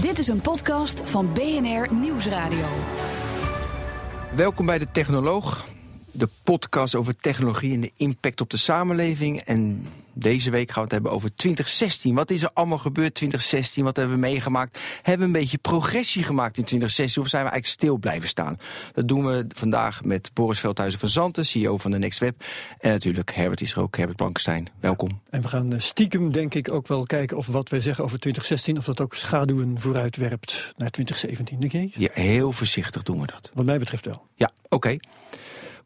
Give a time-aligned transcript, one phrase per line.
[0.00, 2.66] Dit is een podcast van BNR Nieuwsradio.
[4.34, 5.66] Welkom bij de Technoloog,
[6.10, 9.40] de podcast over technologie en de impact op de samenleving.
[9.40, 12.14] En deze week gaan we het hebben over 2016.
[12.14, 13.84] Wat is er allemaal gebeurd 2016?
[13.84, 14.78] Wat hebben we meegemaakt?
[15.02, 17.22] Hebben we een beetje progressie gemaakt in 2016?
[17.22, 18.56] Of zijn we eigenlijk stil blijven staan?
[18.92, 22.44] Dat doen we vandaag met Boris Veldhuizen van Zanten, CEO van de Next Web.
[22.78, 24.68] En natuurlijk Herbert is er ook, Herbert Blankenstein.
[24.80, 25.20] Welkom.
[25.30, 28.18] En we gaan eh, stiekem denk ik ook wel kijken of wat wij zeggen over
[28.18, 28.76] 2016...
[28.76, 31.94] of dat ook schaduwen vooruit werpt naar 2017, denk je niet?
[31.94, 33.50] Ja, heel voorzichtig doen we dat.
[33.54, 34.26] Wat mij betreft wel.
[34.34, 34.96] Ja, oké.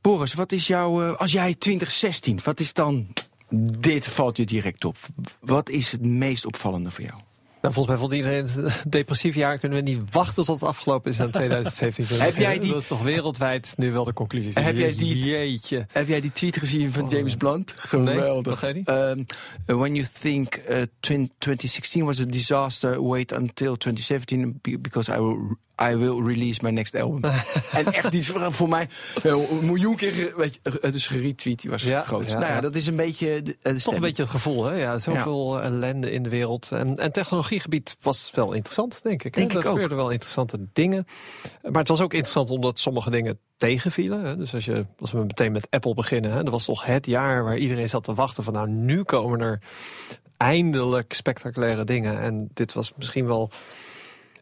[0.00, 1.02] Boris, wat is jouw...
[1.02, 3.06] Uh, als jij 2016, wat is dan
[3.78, 4.96] dit valt je direct op.
[5.40, 7.20] Wat is het meest opvallende voor jou?
[7.60, 9.58] Nou, volgens mij vond iedereen het depressief jaar.
[9.58, 12.20] Kunnen we niet wachten tot het afgelopen is aan 2017.
[12.20, 12.72] heb jij die...
[12.72, 14.52] Dat is toch weldwijd nu wel de conclusie.
[14.54, 15.86] Heb jij die, Jeetje.
[15.92, 17.74] Heb jij die tweet gezien van James Blunt?
[17.76, 18.24] Geweldig.
[18.24, 19.10] Nee, wat zei hij?
[19.10, 19.26] Um,
[19.78, 25.96] when you think uh, 2016 was a disaster, wait until 2017 because I will I
[25.96, 27.24] will release my next album.
[27.72, 28.88] en echt, die is voor mij
[29.22, 31.60] een miljoen keer weet je, het is geretweet.
[31.60, 32.30] Die was ja, groot.
[32.30, 34.74] Ja, nou ja, dat is een beetje de, de Toch een beetje het gevoel, hè?
[34.74, 36.72] Ja, zoveel ellende in de wereld.
[36.72, 39.34] En, en technologiegebied was wel interessant, denk ik.
[39.34, 41.06] Denk er gebeurden wel interessante dingen.
[41.62, 44.24] Maar het was ook interessant omdat sommige dingen tegenvielen.
[44.24, 44.36] Hè?
[44.36, 47.44] Dus als, je, als we meteen met Apple beginnen, hè, dat was toch het jaar
[47.44, 49.60] waar iedereen zat te wachten van nou, nu komen er
[50.36, 52.20] eindelijk spectaculaire dingen.
[52.20, 53.50] En dit was misschien wel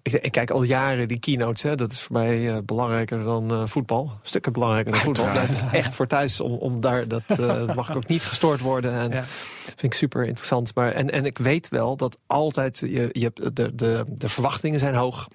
[0.06, 1.62] ik, ik, kijk al jaren die keynotes.
[1.62, 1.74] Hè.
[1.74, 4.10] Dat is voor mij uh, belangrijker dan uh, voetbal.
[4.22, 5.30] Stukken belangrijker dan voetbal.
[5.30, 7.08] Blijft echt voor thuis om, om daar.
[7.08, 8.92] Dat uh, mag ook niet gestoord worden.
[8.92, 9.24] En ja.
[9.64, 10.74] vind ik super interessant.
[10.74, 12.78] Maar, en, en ik weet wel dat altijd.
[12.78, 15.28] Je, je de, de, de verwachtingen zijn hoog.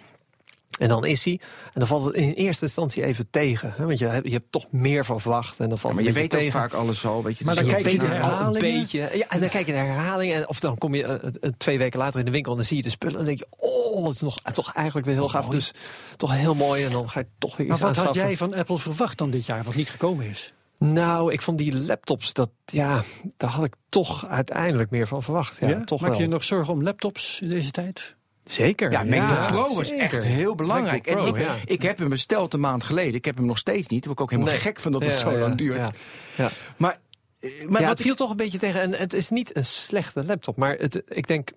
[0.79, 1.39] En dan is hij.
[1.63, 3.73] En dan valt het in eerste instantie even tegen.
[3.77, 3.85] Hè?
[3.85, 5.59] Want je hebt, je hebt toch meer van verwacht.
[5.59, 6.45] En dan valt ja, maar je weet tegen.
[6.45, 7.23] ook vaak alles al.
[7.23, 8.53] Weet je, maar dus dan kijk je al herhalingen.
[8.53, 9.09] een beetje.
[9.13, 10.35] Ja, en dan kijk je naar herhalingen.
[10.35, 12.77] En, of dan kom je uh, twee weken later in de winkel en dan zie
[12.77, 13.19] je de spullen.
[13.19, 15.45] En dan denk je, oh, het is nog, toch eigenlijk weer heel gaaf.
[15.45, 15.57] mooi.
[15.57, 15.73] Dus
[16.17, 16.83] toch heel mooi.
[16.83, 19.29] En dan ga je toch weer Maar iets wat had jij van Apple verwacht dan
[19.29, 20.53] dit jaar, wat niet gekomen is?
[20.77, 23.03] Nou, ik vond die laptops, dat, ja,
[23.37, 25.57] daar had ik toch uiteindelijk meer van verwacht.
[25.59, 26.19] Ja, toch Maak wel.
[26.19, 28.15] je je nog zorgen om laptops in deze tijd?
[28.51, 28.91] Zeker.
[28.91, 30.03] Ja, MacBook Pro was zeker.
[30.03, 31.07] echt heel belangrijk.
[31.07, 31.55] En ik, ja.
[31.65, 33.13] ik heb hem besteld een maand geleden.
[33.13, 34.03] Ik heb hem nog steeds niet.
[34.03, 34.61] Daar word ik ook helemaal Nee.
[34.61, 35.77] gek van dat het Ja, zo ja, lang duurt.
[35.77, 35.91] ja.
[36.35, 36.51] Ja.
[36.77, 36.99] Maar,
[37.39, 38.81] eh, maar ja, wat het viel toch een beetje tegen.
[38.81, 41.49] En het is niet een slechte laptop, maar het, ik denk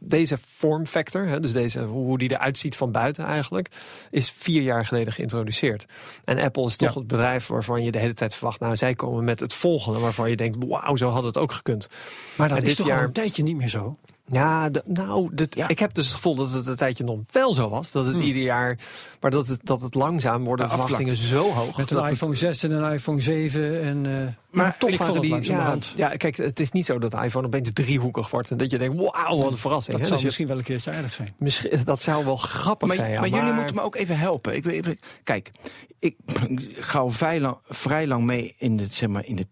[0.00, 3.68] deze form factor, hè, dus deze, hoe hoe die eruit ziet van buiten eigenlijk,
[4.10, 5.86] is vier jaar geleden geïntroduceerd.
[6.24, 6.98] En Apple is toch Ja.
[6.98, 10.30] het bedrijf waarvan je de hele tijd verwacht, nou zij komen met het volgende waarvan
[10.30, 11.88] je denkt, wauw, zo had het ook gekund.
[12.36, 13.94] Maar dat En is dit toch al een tijdje niet meer zo?
[14.30, 15.68] Ja, nou, dit- Ja.
[15.68, 17.92] ik heb dus het gevoel dat het een tijdje nog wel zo was.
[17.92, 18.78] Dat het ieder jaar,
[19.20, 21.76] maar dat het, dat het langzaam worden de verwachtingen zo hoog.
[21.76, 24.06] Met een het- iPhone 6 en een iPhone 7 en...
[24.06, 27.24] eh, Maar toch waren het die, ja, ja, kijk, het is niet zo dat de
[27.24, 29.96] iPhone opeens driehoekig wordt en dat je denkt, wauw, wat een verrassing.
[29.98, 30.06] Dat hè?
[30.06, 31.34] zou Dus je- misschien wel een keertje aardig zijn.
[31.38, 33.10] misschien, dat zou wel grappig maar, zijn.
[33.12, 34.56] Ja, maar jullie moeten me ook even helpen.
[34.56, 35.50] Ik, kijk,
[35.98, 36.16] ik
[36.90, 39.46] ga al vrij lang, vrij lang mee in de, zeg maar, in de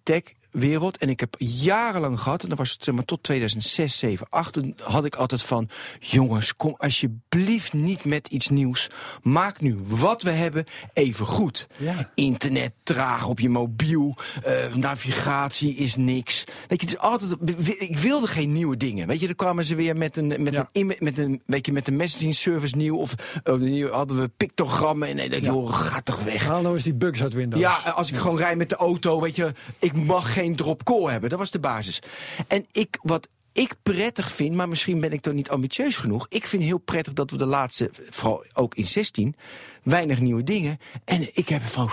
[0.60, 0.96] tech-wereld.
[0.98, 4.52] En ik heb jarenlang gehad, en dat was het, zeg maar, tot 2006, 7, 8...
[4.52, 5.68] toen had ik altijd van,
[6.00, 8.90] jongens, kom alsjeblieft niet met iets nieuws.
[9.22, 11.66] Maak nu wat we hebben even goed.
[11.76, 12.10] Ja.
[12.14, 16.44] Internet traag op je mobiel, eh, navigatie is niks.
[16.68, 17.32] Weet je, het is altijd,
[17.78, 19.06] ik wilde geen nieuwe dingen.
[19.06, 20.68] Weet je, dan kwamen ze weer met een, met Ja.
[20.72, 22.96] een, met een, weet je, met een messaging service nieuw.
[22.96, 23.14] Of
[23.58, 25.08] nieuw hadden we pictogrammen.
[25.08, 25.50] En ik denk, Ja.
[25.52, 26.46] joh, ga toch weg.
[26.46, 27.62] Haal nou eens die bugs uit Windows.
[27.62, 31.10] Ja, als ik gewoon rij met de auto, weet je, ik mag geen drop call
[31.10, 31.30] hebben.
[31.30, 32.02] Dat was de basis.
[32.48, 36.26] En ik, wat ik prettig vind, maar misschien ben ik toch niet ambitieus genoeg.
[36.28, 39.36] Ik vind heel prettig dat we de laatste, vooral ook in 16,
[39.82, 40.78] weinig nieuwe dingen.
[41.04, 41.90] En ik heb van,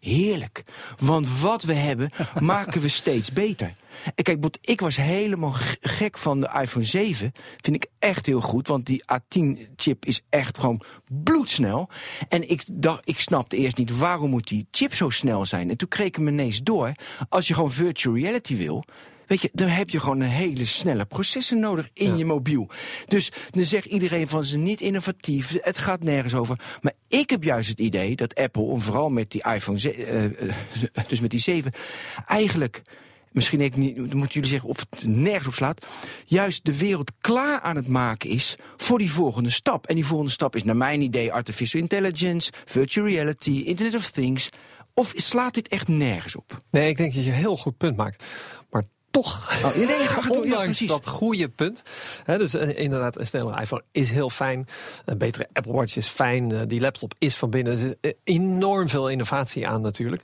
[0.00, 0.64] heerlijk.
[0.98, 3.72] Want wat we hebben, maken we steeds beter.
[4.14, 7.32] En kijk, ik was helemaal gek van de iPhone 7.
[7.60, 10.82] Vind ik echt heel goed, want die A10-chip is echt gewoon
[11.22, 11.88] bloedsnel.
[12.28, 15.70] En ik dacht, ik snapte eerst niet waarom moet die chip zo snel zijn.
[15.70, 16.92] En toen kreeg ik me ineens door.
[17.28, 18.84] Als je gewoon virtual reality wil,
[19.26, 22.68] Weet je, dan heb je gewoon een hele snelle processor nodig in je mobiel.
[23.06, 26.58] Dus dan zegt iedereen van ze niet innovatief, het gaat nergens over.
[26.82, 30.24] Maar ik heb juist het idee dat Apple, en vooral met die iPhone, ze- eh,
[30.24, 30.54] eh,
[31.08, 31.72] dus met die 7,
[32.26, 32.82] eigenlijk
[33.32, 35.86] misschien ik niet, moeten jullie zeggen of het nergens op slaat,
[36.24, 39.86] juist de wereld klaar aan het maken is voor die volgende stap.
[39.86, 44.48] En die volgende stap is naar mijn idee artificial intelligence, virtual reality, Internet of Things.
[44.96, 46.58] Of slaat dit echt nergens op?
[46.70, 48.24] Nee, ik denk dat je een heel goed punt maakt.
[49.14, 49.86] Toch, Oh, nee.
[49.96, 51.82] Ja, ondanks dat goede punt.
[52.24, 54.66] Hè, dus eh, inderdaad, een snellere iPhone is heel fijn.
[55.04, 56.52] Een betere Apple Watch is fijn.
[56.52, 57.72] eh, die laptop is van binnen.
[57.72, 60.22] Er zit eh, enorm veel innovatie aan natuurlijk.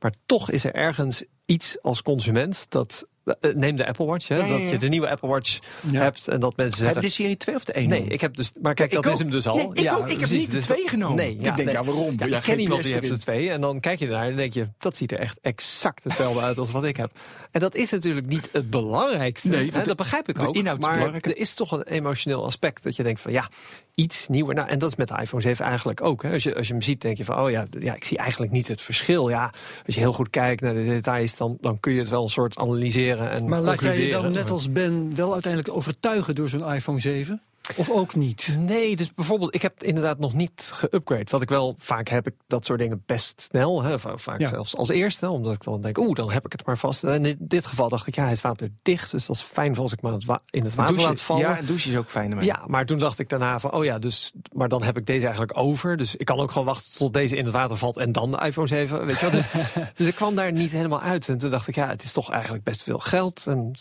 [0.00, 3.06] Maar toch is er ergens iets als consument dat...
[3.24, 5.58] eh, neem de Apple Watch, hè, Ja, ja, dat je de nieuwe Apple Watch
[5.90, 6.02] Ja.
[6.02, 7.02] hebt en dat mensen zeggen...
[7.02, 7.88] de serie 2 of de 1?
[7.88, 8.52] Nee, ik heb dus.
[8.62, 9.12] Maar kijk, Ik dat ook.
[9.12, 9.56] is hem dus al.
[9.56, 10.08] Nee, ik ook.
[10.08, 11.16] Ik heb niet de Dus twee dat- genomen.
[11.16, 11.66] Nee, Ik denk, nee.
[11.66, 12.14] ja, waarom?
[12.18, 13.50] Ja, Ja, ik geen ken iemand die heeft er twee.
[13.50, 16.58] En dan kijk je ernaar en denk je, dat ziet er echt exact hetzelfde uit
[16.58, 17.10] als wat ik heb.
[17.50, 19.48] En dat is natuurlijk niet het belangrijkste.
[19.48, 20.54] Nee, hè, de- dat begrijp ik de ook.
[20.56, 23.48] inhoud is maar er is toch een emotioneel aspect dat je denkt van ja,
[23.96, 24.54] iets nieuwer.
[24.54, 26.22] Nou, en dat is met de iPhone 7 eigenlijk ook.
[26.22, 26.32] Hè.
[26.32, 28.52] Als, je, als je hem ziet, denk je van oh ja, ja, ik zie eigenlijk
[28.52, 29.28] niet het verschil.
[29.28, 29.52] Ja,
[29.86, 32.28] als je heel goed kijkt naar de details, dan, dan kun je het wel een
[32.28, 33.30] soort analyseren.
[33.30, 37.00] En Maar laat jij je dan net als Ben wel uiteindelijk overtuigen door zo'n iPhone
[37.00, 37.42] 7?
[37.76, 38.56] Of ook niet?
[38.58, 41.30] Nee, dus bijvoorbeeld, ik heb inderdaad nog niet geüpgrade.
[41.30, 43.82] Wat ik wel vaak heb, ik dat soort dingen best snel.
[43.82, 44.48] Hè, va- vaak Ja.
[44.48, 47.04] zelfs als eerste, omdat ik dan denk, oeh, dan heb ik het maar vast.
[47.04, 49.82] En in dit geval dacht ik, ja, hij is waterdicht, dus dat is fijn voor
[49.82, 50.12] als ik maar
[50.50, 51.42] in het water laat vallen.
[51.42, 52.40] Ja, een douche is ook fijn.
[52.44, 55.22] Ja, maar toen dacht ik daarna van, oh ja, dus, maar dan heb ik deze
[55.26, 55.96] eigenlijk over.
[55.96, 58.40] Dus ik kan ook gewoon wachten tot deze in het water valt en dan de
[58.44, 59.30] iPhone 7, weet je wel.
[59.30, 59.46] Dus,
[59.96, 61.28] dus ik kwam daar niet helemaal uit.
[61.28, 63.46] En toen dacht ik, ja, het is toch eigenlijk best veel geld.
[63.46, 63.72] En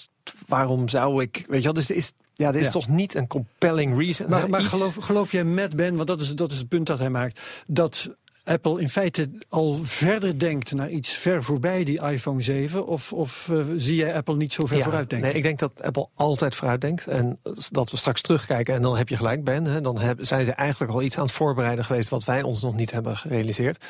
[0.47, 2.71] waarom zou ik, weet je wel, dus is, ja, er is Ja.
[2.71, 4.29] toch niet een compelling reason.
[4.29, 6.99] Maar, maar geloof, geloof jij met Ben, want dat is, dat is het punt dat
[6.99, 8.09] hij maakt, dat
[8.43, 12.87] Apple in feite al verder denkt naar iets ver voorbij die iPhone 7?
[12.87, 15.27] Of, of eh, zie jij Apple niet zo ver Ja, vooruit denken?
[15.27, 17.07] Nee, ik denk dat Apple altijd vooruit denkt.
[17.07, 17.39] En
[17.71, 18.75] dat we straks terugkijken.
[18.75, 19.65] En dan heb je gelijk, Ben.
[19.65, 22.09] Hè, dan heb, zijn ze eigenlijk al iets aan het voorbereiden geweest.
[22.09, 23.85] wat wij ons nog niet hebben gerealiseerd.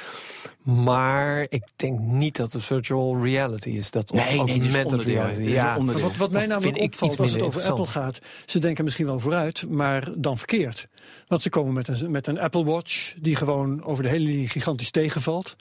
[0.66, 3.92] Maar ik denk niet dat het virtual reality is.
[3.92, 5.42] Dat Nee, nee, is reality.
[5.42, 8.20] Is wat, wat mij namelijk vind ik opvalt iets als het minder over Apple gaat,
[8.46, 10.88] ze denken misschien wel vooruit, maar dan verkeerd.
[11.28, 14.50] Want ze komen met een, met een Apple Watch die gewoon over de hele linie
[14.50, 15.56] gigantisch tegenvalt.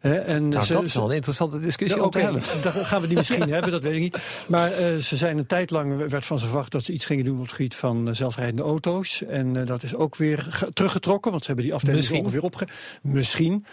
[0.00, 2.62] Hè, en nou, ze- dat is wel een interessante discussie Ja, om te oké, hebben.
[2.62, 4.18] daar gaan we die misschien hebben, dat weet ik niet.
[4.48, 7.24] Maar eh, ze zijn een tijd lang, werd van ze verwacht dat ze iets gingen
[7.24, 9.22] doen op het gebied van eh, zelfrijdende auto's.
[9.22, 12.20] En eh, dat is ook weer ge- teruggetrokken, want ze hebben die afdeling Misschien.
[12.20, 12.66] ongeveer opge...
[13.02, 13.64] Misschien.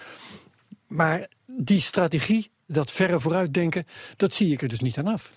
[0.90, 1.28] Maar
[1.58, 5.32] die strategie, dat verre vooruitdenken, dat zie ik er dus niet aan af.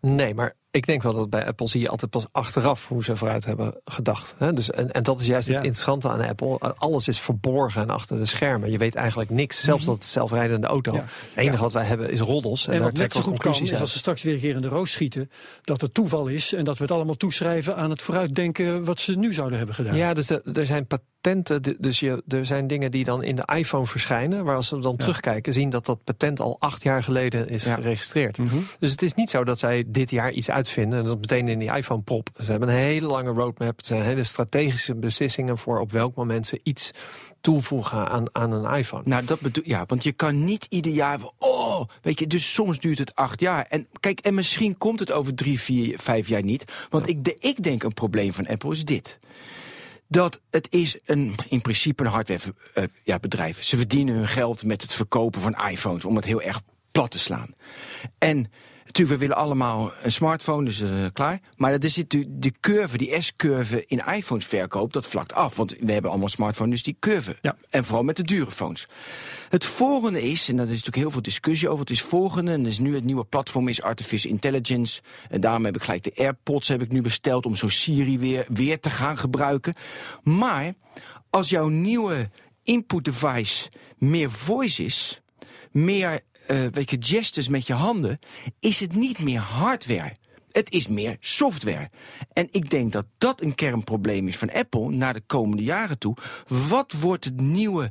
[0.00, 3.16] Nee, maar ik denk wel dat bij Apple zie je altijd pas achteraf hoe ze
[3.16, 4.34] vooruit hebben gedacht.
[4.38, 4.52] Hè?
[4.52, 5.54] Dus, en, en dat is juist Ja.
[5.54, 6.58] het interessante aan Apple.
[6.58, 8.70] Alles is verborgen en achter de schermen.
[8.70, 10.92] Je weet eigenlijk niks, zelfs dat zelfrijdende auto.
[10.94, 11.00] Ja.
[11.00, 12.66] Het enige wat wij hebben is roddels.
[12.66, 13.80] En, En, daar wat net trekken zo we conclusies uit.
[13.80, 15.30] als ze straks weer een keer in de roos schieten,
[15.62, 19.12] dat het toeval is en dat we het allemaal toeschrijven aan het vooruitdenken wat ze
[19.18, 19.96] nu zouden hebben gedaan.
[19.96, 20.86] Ja, dus er- er zijn
[21.32, 21.76] patenten.
[21.80, 24.44] Dus je, er zijn dingen die dan in de iPhone verschijnen.
[24.44, 27.74] Waar als we dan terugkijken, zien dat dat patent al acht jaar geleden is Ja.
[27.74, 28.38] geregistreerd.
[28.38, 28.56] Mhm.
[28.78, 31.58] Dus het is niet zo dat zij dit jaar iets uitvinden en dat meteen in
[31.58, 32.28] die iPhone prop.
[32.42, 33.78] Ze hebben een hele lange roadmap.
[33.78, 36.90] Er zijn hele strategische beslissingen voor op welk moment ze iets
[37.40, 39.02] toevoegen aan, aan een iPhone.
[39.04, 41.20] Nou, dat bedoel ja, want je kan niet ieder jaar.
[41.38, 43.66] Oh, weet je, dus soms duurt het acht jaar.
[43.68, 46.64] En kijk, en misschien komt het over drie, vier, vijf jaar niet.
[46.90, 49.18] Want ik, de, ik denk een probleem van Apple is dit.
[50.08, 52.90] Dat het is een, in principe een hardwarebedrijf.
[53.04, 53.62] eh, bedrijf.
[53.64, 56.60] Ze verdienen hun geld met het verkopen van iPhones, om het heel erg
[56.90, 57.54] plat te slaan.
[58.18, 58.50] En
[58.86, 61.40] natuurlijk, we willen allemaal een smartphone, dus eh, klaar.
[61.56, 65.56] Maar er zit de, de curve, die S-curve in iPhones verkoop, dat vlakt af.
[65.56, 67.36] Want we hebben allemaal smartphones, dus die curve.
[67.40, 67.56] Ja.
[67.70, 68.86] En vooral met de dure phones.
[69.48, 72.62] Het volgende is, en daar is natuurlijk heel veel discussie over, het is volgende, en
[72.62, 75.00] dus nu het nieuwe platform is Artificial Intelligence.
[75.28, 78.46] En daarom heb ik gelijk de AirPods heb ik nu besteld om zo Siri weer,
[78.48, 79.74] weer te gaan gebruiken.
[80.22, 80.74] Maar
[81.30, 82.30] als jouw nieuwe
[82.62, 85.20] input device meer voice is,
[85.70, 88.18] meer eh weet je, gestures met je handen,
[88.60, 90.14] is het niet meer hardware.
[90.52, 91.90] Het is meer software.
[92.32, 96.16] En ik denk dat dat een kernprobleem is van Apple naar de komende jaren toe.
[96.68, 97.90] Wat wordt het nieuwe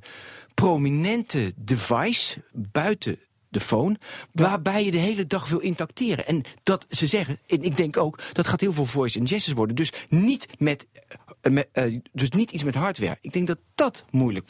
[0.54, 3.20] prominente device buiten
[3.56, 3.98] de phone,
[4.32, 6.28] waarbij je de hele dag wil interacteren.
[6.28, 9.58] En dat ze zeggen, en ik denk ook, dat gaat heel veel voice and gestures
[9.58, 9.76] worden.
[9.76, 10.88] Dus niet, met,
[11.42, 13.18] eh, met, eh, dus niet iets met hardware.
[13.22, 14.50] Ik denk dat dat moeilijk,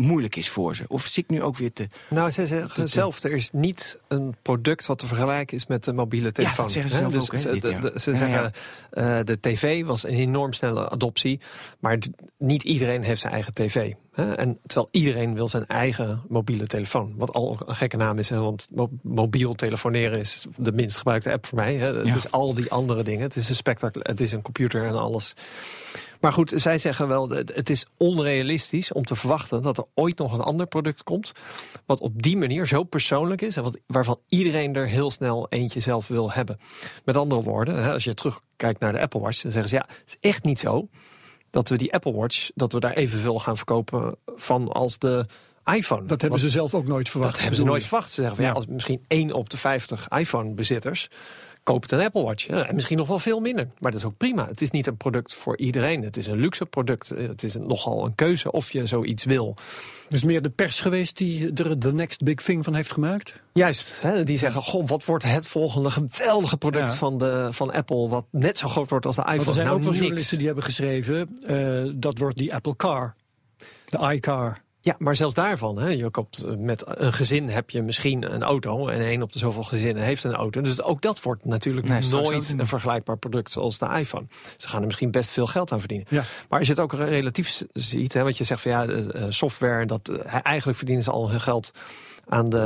[0.00, 0.84] moeilijk is voor ze.
[0.88, 1.86] Of zit ik nu ook weer te...
[2.10, 5.92] Nou, ze zeggen zelf, er is niet een product wat te vergelijken is met de
[5.92, 6.64] mobiele telefoon.
[6.64, 7.78] dat zeggen ze zelf dus ook, dit, de- ja.
[7.80, 8.52] de- ze Ja, zeggen,
[8.90, 11.40] eh, de tv was een enorm snelle adoptie,
[11.80, 11.98] maar
[12.38, 13.92] niet iedereen heeft zijn eigen tv.
[14.12, 14.32] Hè?
[14.34, 17.14] En terwijl iedereen wil zijn eigen mobiele telefoon.
[17.16, 18.38] Wat al een gekke naam is, hè?
[18.38, 21.74] want mo- mobiel telefoneren is de minst gebruikte app voor mij.
[21.76, 21.94] Hè?
[21.96, 22.14] Het Ja.
[22.16, 23.22] is al die andere dingen.
[23.22, 25.32] Het is een spectakel, het is een computer en alles.
[26.20, 30.18] Maar goed, zij zeggen wel, het het is onrealistisch om te verwachten dat er ooit
[30.18, 31.32] nog een ander product komt.
[31.86, 35.80] Wat op die manier zo persoonlijk is en wat, waarvan iedereen er heel snel eentje
[35.80, 36.58] zelf wil hebben.
[37.04, 40.04] Met andere woorden, als je terugkijkt naar de Apple Watch, dan zeggen ze ja, het
[40.06, 40.88] is echt niet zo
[41.50, 45.26] dat we die Apple Watch, dat we daar evenveel gaan verkopen van als de
[45.64, 46.00] iPhone.
[46.00, 47.32] Dat hebben Want- ze zelf ook nooit verwacht.
[47.32, 48.08] dat hebben ze nooit verwacht.
[48.12, 48.50] Ze zeggen van, ja.
[48.50, 48.56] Ja.
[48.56, 51.08] als misschien één op de 50 iPhone-bezitters
[51.62, 52.46] koopt een Apple Watch.
[52.46, 53.68] Ja, en misschien nog wel veel minder.
[53.78, 54.46] Maar dat is ook prima.
[54.46, 56.02] Het is niet een product voor iedereen.
[56.02, 57.08] Het is een luxe product.
[57.08, 59.56] Het is een- nogal een keuze of je zoiets wil.
[60.08, 63.32] Dus meer de pers geweest die er de next big thing van heeft gemaakt?
[63.52, 66.94] Juist, hè, die zeggen, goh, wat wordt het volgende geweldige product Ja.
[66.94, 68.08] van, de, van Apple...
[68.08, 69.36] wat net zo groot wordt als de iPhone?
[69.44, 71.38] Want er zijn nou, ook wel journalisten die hebben geschreven...
[71.46, 73.14] eh, dat wordt die Apple Car.
[73.84, 74.58] De iCar.
[74.82, 78.42] Ja, maar zelfs daarvan, hè, je koopt eh, met een gezin heb je misschien een
[78.42, 80.60] auto en één op de zoveel gezinnen heeft een auto.
[80.60, 84.26] Dus ook dat wordt natuurlijk Nee, nooit een vergelijkbaar product zoals de iPhone.
[84.56, 86.06] Ze gaan er misschien best veel geld aan verdienen.
[86.10, 86.22] Ja.
[86.48, 89.26] Maar als je het ook relatief ziet, hè, want je zegt van ja, eh, eh,
[89.28, 90.08] software, dat,
[90.42, 91.70] eigenlijk verdienen ze al hun geld
[92.30, 92.58] aan de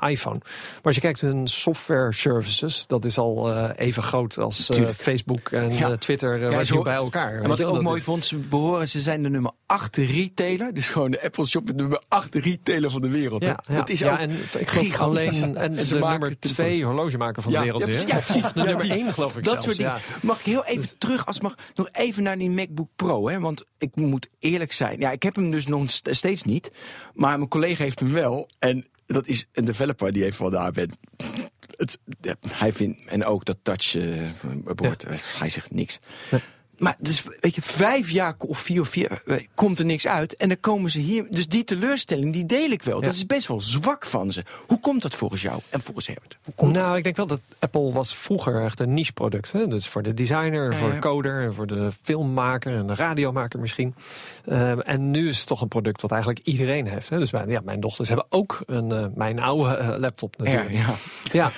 [0.00, 0.38] eh, iPhone.
[0.38, 4.88] Maar als je kijkt hun software services, dat is al eh, even groot als eh.
[4.96, 5.96] Facebook en Ja.
[5.96, 7.34] Twitter, Ja, zo- nu bij elkaar.
[7.42, 9.96] En wat ik ook dat mooi is- vond, ze behoren, ze zijn de nummer 8
[9.96, 10.74] retailer.
[10.74, 13.42] Dus gewoon de Apple Shop, de nummer 8 retailer van de wereld.
[13.44, 13.74] Ja, ja.
[13.76, 16.68] Dat is ja, ook en ik geloof alleen en, En ze de maken nummer telefoons.
[16.68, 17.94] twee horlogemaker van de wereld ja, weer.
[18.04, 18.52] precies, ja, precies.
[18.52, 19.78] De nummer Ja, die- één geloof ik Dat zelfs.
[19.78, 20.22] soort.
[20.22, 23.28] Mag ik heel even terug, als mag, nog even naar die MacBook Pro.
[23.28, 23.40] Hè?
[23.40, 25.00] Want ik moet eerlijk zijn.
[25.00, 26.70] Ja, ik heb hem dus nog st- steeds niet.
[27.14, 28.48] Maar mijn collega heeft hem wel.
[28.58, 30.98] En dat is een developer die heeft van daar ben.
[31.76, 33.96] Het, ja, hij vindt, en ook dat touch
[34.74, 35.98] board, eh, hij zegt niks.
[36.78, 40.36] Maar dus, weet je, vijf jaar of vier of vier eh, komt er niks uit.
[40.36, 41.26] En dan komen ze hier.
[41.30, 43.00] Dus die teleurstelling, die deel ik wel.
[43.00, 44.44] Dat is best wel zwak van ze.
[44.66, 46.38] Hoe komt dat volgens jou en volgens Herbert?
[46.44, 49.52] Hoe komt Nou, ik denk wel dat Apple was vroeger echt een niche product.
[49.52, 49.66] Hè?
[49.66, 53.60] Dus voor de designer, Ja, voor de coder, en voor de filmmaker en de radiomaker
[53.60, 53.94] misschien.
[54.46, 57.08] Ehm, en nu is het toch een product wat eigenlijk iedereen heeft.
[57.08, 57.18] Hè?
[57.18, 60.72] Dus mijn, ja, mijn dochters hebben ook een, eh, mijn oude eh, laptop natuurlijk.
[60.72, 60.94] ja.
[61.32, 61.52] Ja.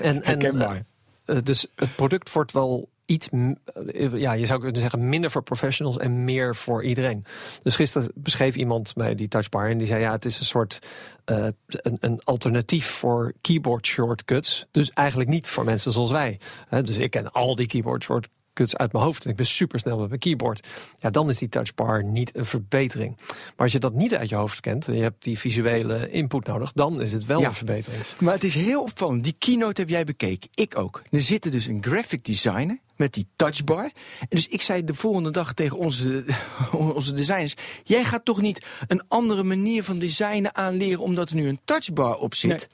[0.00, 0.76] En, en, eh,
[1.24, 5.42] eh, dus het product wordt wel iets, eh, ja, je zou kunnen zeggen, minder voor
[5.42, 7.24] professionals en meer voor iedereen.
[7.62, 10.78] Dus gisteren beschreef iemand mij die touchbar en die zei, ja, het is een soort
[11.24, 14.66] eh, een, een alternatief voor keyboard shortcuts.
[14.70, 16.38] Dus eigenlijk niet voor mensen zoals wij.
[16.82, 19.98] Dus ik ken al die keyboard shortcuts uit mijn hoofd en ik ben super snel
[19.98, 20.66] met mijn keyboard.
[20.98, 23.16] Ja, dan is die touchbar niet een verbetering.
[23.26, 26.46] Maar als je dat niet uit je hoofd kent en je hebt die visuele input
[26.46, 27.46] nodig, dan is het wel Ja.
[27.46, 28.02] een verbetering.
[28.20, 29.24] Maar het is heel opvallend.
[29.24, 30.48] Die keynote heb jij bekeken.
[30.54, 31.02] Ik ook.
[31.10, 33.90] Er zit er dus een graphic designer met die touchbar.
[34.28, 36.24] Dus ik zei de volgende dag tegen onze,
[36.96, 37.54] onze designers...
[37.84, 41.00] jij gaat toch niet een andere manier van designen aanleren...
[41.00, 42.68] omdat er nu een touchbar op zit?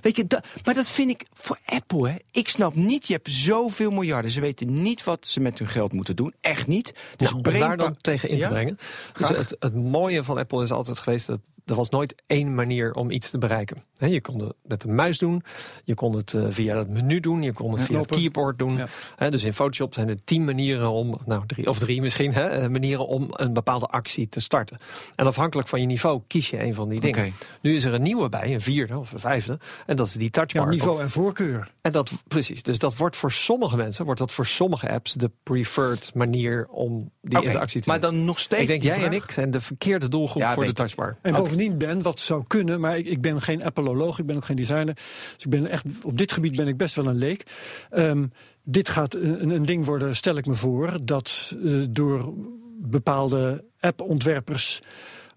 [0.00, 0.26] Weet je,
[0.64, 2.16] maar dat vind ik voor Apple, hè.
[2.30, 4.30] Ik snap niet, je hebt zoveel miljarden.
[4.30, 6.34] Ze weten niet wat ze met hun geld moeten doen.
[6.40, 6.92] Echt niet.
[7.16, 8.48] Dus Dus om daar dan tegen in te Ja?
[8.48, 8.78] brengen.
[9.18, 12.92] Dus het, het mooie van Apple is altijd geweest dat er was nooit één manier
[12.94, 13.82] om iets te bereiken.
[13.96, 15.42] He, je kon het met de muis doen,
[15.84, 18.76] je kon het eh, via het menu doen, je kon het via het keyboard doen.
[18.76, 18.86] Ja.
[19.16, 22.42] He, dus in Photoshop zijn er tien manieren om, nou drie of drie misschien, he,
[22.48, 24.78] eh, manieren om een bepaalde actie te starten.
[25.14, 27.32] En afhankelijk van je niveau kies je een van die dingen.
[27.60, 30.30] Nu is er een nieuwe bij, een vierde of een vijfde, en dat is die
[30.30, 30.64] touchbar.
[30.64, 31.70] Ja, niveau en voorkeur.
[31.80, 35.30] En dat, precies, dus dat wordt voor sommige mensen, wordt dat voor sommige apps de
[35.42, 38.10] preferred manier om die interactie te Maar doen.
[38.10, 40.72] dan nog steeds Ik denk, jij en ik zijn de verkeerde doelgroep Ja, voor de
[40.72, 41.16] touchbar.
[41.22, 44.44] En bovendien ben, wat zou kunnen, maar ik, ik ben geen Appleoloog, ik ben ook
[44.44, 44.94] geen designer.
[44.94, 47.42] Dus ik ben echt, op dit gebied ben ik best wel een leek.
[47.90, 48.26] Ehm,
[48.62, 52.34] dit gaat een, een ding worden, stel ik me voor, dat eh, door
[52.80, 54.80] bepaalde appontwerpers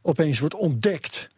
[0.02, 1.30] opeens wordt ontdekt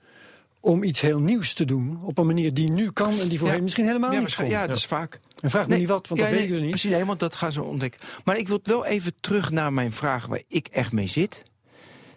[0.64, 3.58] om iets heel nieuws te doen op een manier die nu kan en die voorheen
[3.58, 3.64] Ja.
[3.64, 4.48] misschien helemaal Ja, niet kon.
[4.50, 5.20] ja, dat is vaak.
[5.42, 6.82] En vraag me niet wat, want ja, dat nee, weet ik dus niet.
[6.82, 8.02] Precies, want dat gaan ze ontdekken.
[8.24, 11.44] Maar ik wil wel even terug naar mijn vraag waar ik echt mee zit.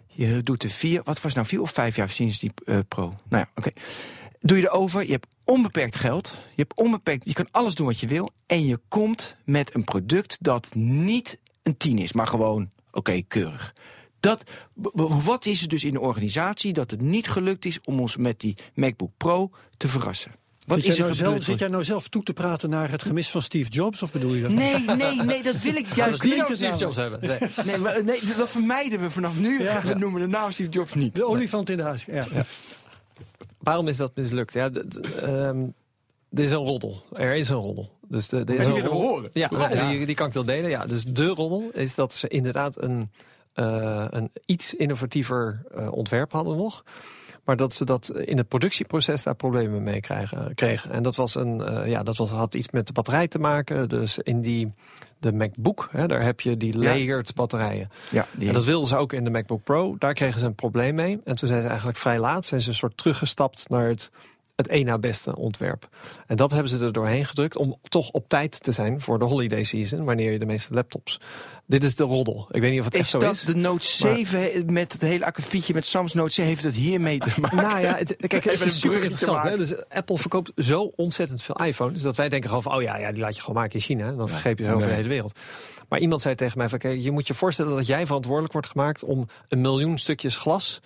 [0.07, 2.79] Je doet de vier, wat was het nou, vier of vijf jaar sinds die eh,
[2.87, 3.01] pro?
[3.01, 3.69] Nou ja, oké.
[4.39, 7.99] Doe je erover, je hebt onbeperkt geld, je hebt onbeperkt, je kan alles doen wat
[7.99, 8.29] je wil.
[8.45, 13.73] En je komt met een product dat niet een tien is, maar gewoon, oké, keurig.
[14.19, 14.43] Dat,
[15.23, 18.39] wat is er dus in de organisatie dat het niet gelukt is om ons met
[18.39, 20.31] die MacBook Pro te verrassen?
[20.67, 21.49] Wat Zit is jij, er nou zelf, gebeurd?
[21.49, 24.01] zit jij nou zelf toe te praten naar het gemis van Steve Jobs?
[24.01, 24.51] Of bedoel je dat?
[24.51, 27.19] Nee, nee, nee, dat wil ik juist niet Steve Jobs hebben.
[27.21, 27.39] Nee.
[27.65, 29.63] Nee, maar, nee, dat vermijden we vanaf nu.
[29.63, 29.81] Ja.
[29.81, 31.15] We noemen de naam Steve Jobs niet.
[31.15, 32.05] De olifant in de huis.
[32.05, 32.27] Ja.
[33.59, 34.53] Waarom is dat mislukt?
[34.53, 35.65] Ja, ehm,
[36.29, 37.03] er is een roddel.
[37.11, 37.91] Er is een roddel.
[38.07, 38.91] Dus de, er is een roddel.
[38.91, 39.29] horen.
[39.33, 40.69] Ja, is die, die kan ik wel delen.
[40.69, 43.11] Ja, dus de roddel is dat ze inderdaad een,
[43.57, 46.83] eh, een iets innovatiever eh, ontwerp hadden nog.
[47.43, 50.91] Maar dat ze dat in het productieproces daar problemen mee krijgen, kregen.
[50.91, 53.89] En dat, was een, eh, ja, dat was, had iets met de batterij te maken.
[53.89, 54.73] Dus in die
[55.19, 55.89] de MacBook.
[55.91, 56.79] Hè, daar heb je die Ja.
[56.79, 57.89] layered batterijen.
[58.09, 59.95] Ja, die En dat wilden ze ook in de MacBook Pro.
[59.97, 61.21] Daar kregen ze een probleem mee.
[61.23, 64.09] En toen zijn ze eigenlijk vrij laat zijn ze een soort teruggestapt naar het,
[64.57, 65.89] het één na beste ontwerp.
[66.27, 69.25] En dat hebben ze er doorheen gedrukt om toch op tijd te zijn voor de
[69.25, 71.19] holiday season, wanneer je de meeste laptops.
[71.65, 72.47] Dit is de roddel.
[72.51, 73.41] Ik weet niet of het echt is zo dat is.
[73.41, 77.19] de Note 7 he- met het hele akkefietje met Sam's Note 7 heeft het hiermee
[77.19, 77.57] te maken?
[77.57, 79.43] Nou ja, het, kijk, het is super interessant.
[79.43, 79.57] Hè?
[79.57, 82.01] Dus Apple verkoopt zo ontzettend veel iPhones...
[82.01, 84.11] dat wij denken gewoon van, oh ja, ja die laat je gewoon maken in China.
[84.11, 84.89] Dan verscheep je ze over Nee.
[84.89, 85.39] de hele wereld.
[85.89, 87.75] Maar iemand zei tegen mij van, kijk, je moet je voorstellen...
[87.75, 90.81] dat jij verantwoordelijk wordt gemaakt om een miljoen stukjes glas...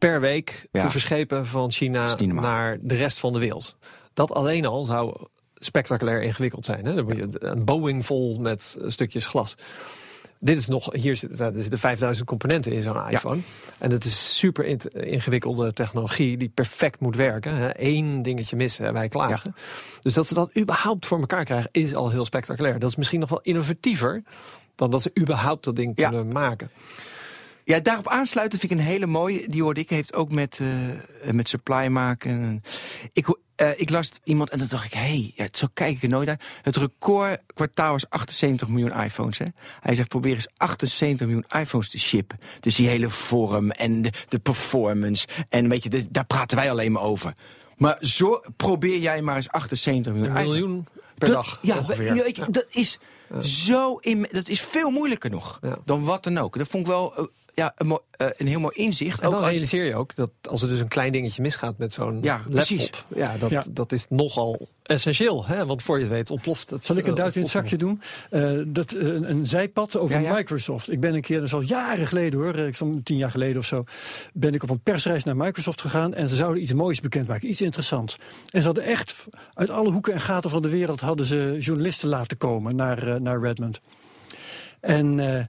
[0.00, 0.80] per week Ja.
[0.80, 3.76] te verschepen van China naar de rest van de wereld.
[4.14, 6.84] Dat alleen al zou spectaculair ingewikkeld zijn.
[6.84, 6.94] Hè?
[6.94, 9.54] Dan moet je een Boeing vol met stukjes glas.
[10.38, 13.40] Dit is nog, hier zitten, er zitten 5000 componenten in zo'n iPhone.
[13.78, 17.54] En het is super ingewikkelde technologie die perfect moet werken.
[17.54, 17.70] Hè.
[17.74, 19.54] Eén dingetje missen en wij klagen.
[20.00, 22.78] Dus dat ze dat überhaupt voor elkaar krijgen is al heel spectaculair.
[22.78, 24.22] Dat is misschien nog wel innovatiever
[24.74, 26.70] dan dat ze überhaupt dat ding kunnen maken.
[27.70, 29.48] Ja, daarop aansluiten vind ik een hele mooie.
[29.48, 30.60] Die hoorde ik, heeft ook met,
[31.22, 32.62] eh, met supply maken.
[33.12, 36.02] Ik, eh, ik las iemand en dan dacht ik, hé, hey, ja, zo kijk ik
[36.02, 36.40] er nooit naar.
[36.62, 39.38] Het record kwartaal was 78 miljoen iPhones.
[39.38, 39.46] Hè?
[39.80, 42.38] Hij zegt, probeer eens 78 miljoen iPhones te shippen.
[42.60, 45.26] Dus die hele vorm en de, de performance.
[45.48, 47.32] En weet je, de- daar praten wij alleen maar over.
[47.76, 50.60] Maar zo probeer jij maar eens 78 miljoen Een iPhones.
[50.60, 50.86] miljoen
[51.18, 52.98] per Dat- dag Ja, ik- dat is
[53.40, 55.78] zo in, dat is veel moeilijker nog Ja.
[55.84, 56.58] dan wat dan ook.
[56.58, 57.24] Dat vond ik wel eh,
[57.60, 59.20] ja, een, mooi- eh, een heel mooi inzicht.
[59.20, 62.18] En dan realiseer je ook dat als er dus een klein dingetje misgaat met zo'n
[62.22, 62.90] Ja, laptop, precies.
[63.14, 63.64] ja, dat, Ja.
[63.70, 65.46] dat is nogal essentieel.
[65.46, 65.66] Hè?
[65.66, 66.86] Want voor je het weet ontploft het.
[66.86, 68.02] Zal ik een duit in het zakje doen?
[68.30, 70.34] Eh, dat, eh, een, zijpad over Ja, ja.
[70.34, 70.92] Microsoft.
[70.92, 73.58] Ik ben een keer, dat is al jaren geleden hoor, ik stond tien jaar geleden
[73.58, 73.84] of zo,
[74.32, 77.60] ben ik op een persreis naar Microsoft gegaan en ze zouden iets moois bekendmaken, iets
[77.60, 78.16] interessants.
[78.50, 82.08] En ze hadden echt uit alle hoeken en gaten van de wereld hadden ze journalisten
[82.08, 83.80] laten komen naar, naar Redmond.
[84.80, 85.44] En eh,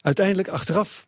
[0.00, 1.06] uiteindelijk achteraf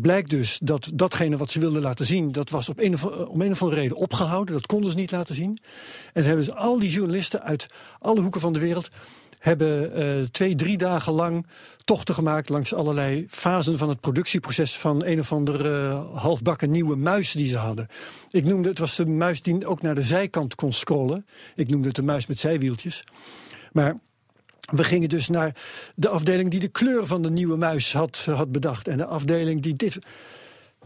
[0.00, 3.40] blijkt dus dat datgene wat ze wilden laten zien, dat was op een of, om
[3.40, 4.54] een of andere reden opgehouden.
[4.54, 5.58] Dat konden ze niet laten zien.
[6.12, 7.66] En ze hebben dus al die journalisten uit
[7.98, 8.88] alle hoeken van de wereld
[9.38, 11.46] hebben eh, twee, drie dagen lang
[11.84, 16.96] tochten gemaakt langs allerlei fasen van het productieproces van een of andere eh, halfbakken nieuwe
[16.96, 17.88] muis die ze hadden.
[18.30, 21.26] Ik noemde het was de muis die ook naar de zijkant kon scrollen.
[21.54, 23.04] Ik noemde het de muis met zijwieltjes.
[23.72, 23.98] Maar
[24.70, 25.54] we gingen dus naar
[25.94, 28.88] de afdeling die de kleur van de nieuwe muis had, had bedacht.
[28.88, 29.98] En de afdeling die dit.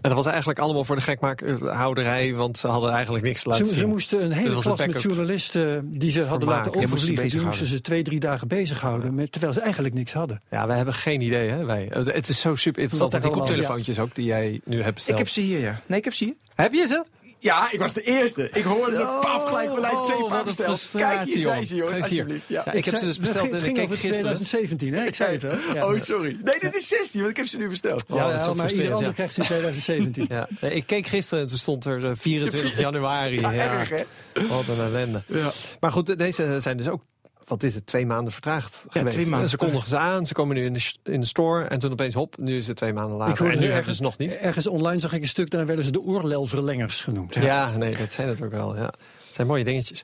[0.01, 3.67] En dat was eigenlijk allemaal voor de gekmaakhouderij, want ze hadden eigenlijk niks te laten
[3.67, 3.81] Ze, zien.
[3.81, 7.29] ze moesten een hele was een klas met journalisten die ze hadden laten overvliegen.
[7.29, 9.15] Die moesten ze twee, drie dagen bezighouden.
[9.15, 10.43] Met, terwijl ze eigenlijk niks hadden.
[10.51, 11.65] Ja, wij hebben geen idee, hè?
[11.65, 11.91] Wij.
[11.91, 13.13] Het is zo super interessant.
[13.13, 15.19] Wat Die koptelefoontjes ook, die jij nu hebt besteld.
[15.19, 15.81] Ik heb ze hier, ja.
[15.87, 16.35] Nee, ik heb ze hier.
[16.55, 17.05] Heb je ze?
[17.47, 18.49] Ja, ik was de eerste.
[18.53, 20.55] Ik hoorde Zo, de paf gelijk oh, twee besteld.
[20.81, 21.93] frustratie, Kijk, hier zijn ze, joh.
[22.03, 22.49] Alsjeblieft.
[22.49, 22.63] Ja.
[22.67, 24.35] Ja, ik heb ze dus besteld het ik keek over gisteren.
[24.35, 25.05] 2017, hè?
[25.05, 25.75] Ik zei het, hè?
[25.75, 26.37] Ja, Oh, sorry.
[26.45, 28.05] Nee, dit is 16, want ik heb ze nu besteld.
[28.09, 29.13] Oh, ja, ja, zo maar ieder ander ja.
[29.15, 30.27] krijgt ze in 2017.
[30.37, 33.41] Ja, nee, ik keek gisteren en toen stond er eh, 24 januari.
[33.41, 34.47] Ja, Ja, erg, hè?
[34.49, 35.23] Wat een ellende.
[35.27, 35.51] Ja.
[35.81, 37.03] Maar goed, de- deze zijn dus ook,
[37.47, 39.15] wat is het, twee maanden vertraagd geweest.
[39.15, 41.65] twee maanden En ze kondigen ze aan, ze komen nu in de, in de store
[41.65, 43.39] en toen opeens hop, nu is het twee maanden later.
[43.39, 44.37] En nu ergens- hebben ze nog niet.
[44.37, 47.35] Ergens online zag ik een stuk, daar werden ze de oorlelverlengers genoemd.
[47.35, 48.77] Ja, nee, dat zijn het ook wel.
[48.77, 48.85] Ja.
[49.27, 50.03] Het zijn mooie dingetjes.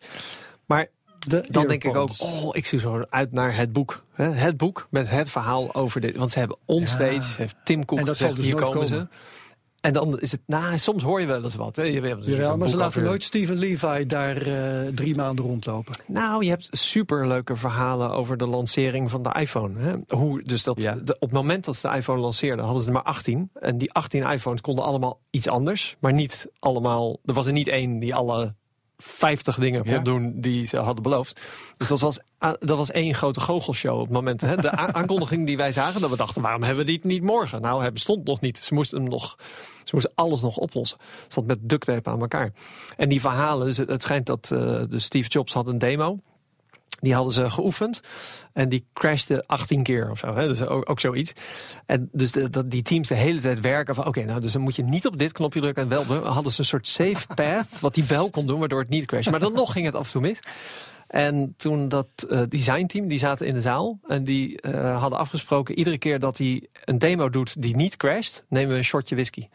[0.67, 0.87] Maar
[1.27, 4.03] De dan denk ik ook, oh, ik zie zo uit naar het boek.
[4.13, 6.17] Hè, Het boek met het verhaal over dit.
[6.17, 7.23] Want ze hebben onstage, Ja.
[7.37, 9.09] heeft Tim Cook En dat gezegd, zal dus hier nooit komen komen.
[9.13, 9.17] ze.
[9.83, 11.77] En dan is het, nou, soms hoor je wel eens wat.
[11.77, 11.83] Hè.
[11.83, 15.95] Je hebt Jawel, maar ze laten nooit Steven Levi daar eh, drie maanden rondlopen.
[16.07, 19.79] Nou, je hebt superleuke verhalen over de lancering van de iPhone.
[19.81, 20.17] Hè?
[20.17, 20.95] Hoe, dus dat, Ja.
[20.95, 23.51] de- op het moment dat ze de iPhone lanceerden, hadden ze er maar 18.
[23.55, 25.97] En die 18 iPhones konden allemaal iets anders.
[26.01, 27.19] Maar niet allemaal.
[27.25, 28.55] Er was er niet één die alle
[28.97, 29.99] 50 dingen kon Ja.
[29.99, 31.41] doen die ze hadden beloofd.
[31.77, 34.41] Dus dat was, dat was één grote goochelshow op het moment.
[34.41, 34.57] Hè?
[34.57, 37.61] De aankondiging die wij zagen, dat we dachten, waarom hebben we die niet morgen?
[37.61, 38.59] Nou, hij bestond nog niet.
[38.59, 39.37] Ze moesten hem nog.
[39.85, 40.99] Ze moesten alles nog oplossen.
[41.23, 42.53] Het zat met duct tape aan elkaar.
[42.97, 46.19] En die verhalen, dus het, het schijnt dat eh, de Steve Jobs had een demo.
[47.03, 48.01] Die hadden ze geoefend.
[48.53, 50.35] En die crashte 18 keer of zo.
[50.35, 50.47] Hè?
[50.47, 51.33] Dus ook, ook zoiets.
[51.87, 54.07] En dus de, dat die teams de hele tijd werken van...
[54.07, 56.23] oké, nou, dus dan moet je niet op dit knopje drukken en wel doen.
[56.23, 58.59] Hadden ze een soort safe path, wat die wel kon doen...
[58.59, 59.31] waardoor het niet crasht.
[59.31, 60.39] Maar dan nog ging het af en toe mis.
[61.07, 63.99] En toen dat eh, designteam, die zaten in de zaal...
[64.07, 65.79] en die eh, hadden afgesproken...
[65.79, 68.45] iedere keer dat hij een demo doet die niet crasht...
[68.49, 69.49] nemen we een shotje whisky.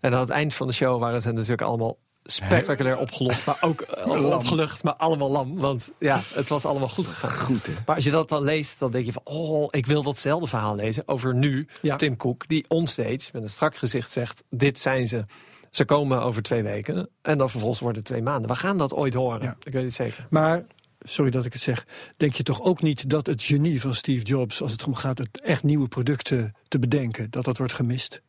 [0.00, 3.80] En aan het eind van de show waren ze natuurlijk allemaal spectaculair opgelost, maar ook
[3.80, 5.58] eh, opgelucht, maar allemaal lam.
[5.58, 7.38] Want ja, het was allemaal goed gegaan.
[7.38, 7.72] Goed, hè?
[7.86, 9.22] Maar als je dat dan leest, dan denk je van...
[9.24, 11.96] oh, ik wil datzelfde verhaal lezen over nu Ja.
[11.96, 12.48] Tim Cook...
[12.48, 14.42] die onstage met een strak gezicht zegt...
[14.50, 15.24] dit zijn ze,
[15.70, 17.08] ze komen over twee weken.
[17.22, 18.50] En dan vervolgens wordt het twee maanden.
[18.50, 19.56] We gaan dat ooit horen, Ja.
[19.62, 20.26] ik weet het zeker.
[20.30, 20.64] Maar
[21.00, 24.24] sorry dat ik het zeg, denk je toch ook niet dat het genie van Steve
[24.24, 28.22] Jobs, als het om gaat het echt nieuwe producten te bedenken, dat dat wordt gemist?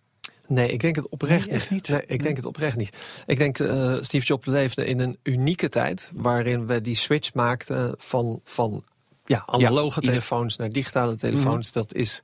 [0.52, 1.88] Nee, ik denk het oprecht Nee, niet?
[1.88, 2.98] Nee, ik denk het oprecht niet.
[3.26, 6.12] Ik denk, eh Steve Jobs leefde in een unieke tijd...
[6.14, 8.84] waarin we die switch maakten van, van
[9.26, 11.72] ja, analoge telefoons naar digitale telefoons.
[11.72, 12.22] Dat is...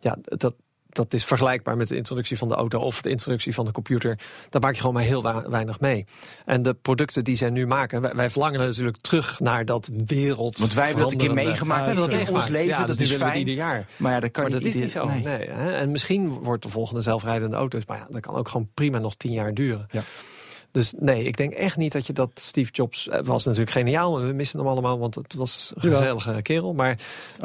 [0.00, 0.54] Ja, dat,
[0.92, 4.18] dat is vergelijkbaar met de introductie van de auto of de introductie van de computer.
[4.50, 6.06] Daar maak je gewoon maar heel weinig mee.
[6.44, 10.58] En de producten die zij nu maken, wij, wij verlangen natuurlijk terug naar dat wereld.
[10.58, 11.88] Want wij hebben dat een keer meegemaakt.
[11.88, 13.38] Ja, dat in ons leven, Ja, dat dus is willen we fijn.
[13.38, 13.86] ieder jaar.
[13.96, 15.04] Maar ja, dat kan Maar dat niet is niet zo.
[15.04, 15.22] nee.
[15.22, 15.48] Nee.
[15.48, 15.72] hè.
[15.72, 17.86] En misschien wordt de volgende zelfrijdende auto's.
[17.86, 19.86] Maar ja, dat kan ook gewoon prima nog tien jaar duren.
[19.90, 20.02] Ja.
[20.72, 24.12] Dus nee, ik denk echt niet dat je dat Steve Jobs eh, was natuurlijk geniaal.
[24.12, 26.74] maar We missen hem allemaal, want het was een gezellige kerel.
[26.74, 26.98] Maar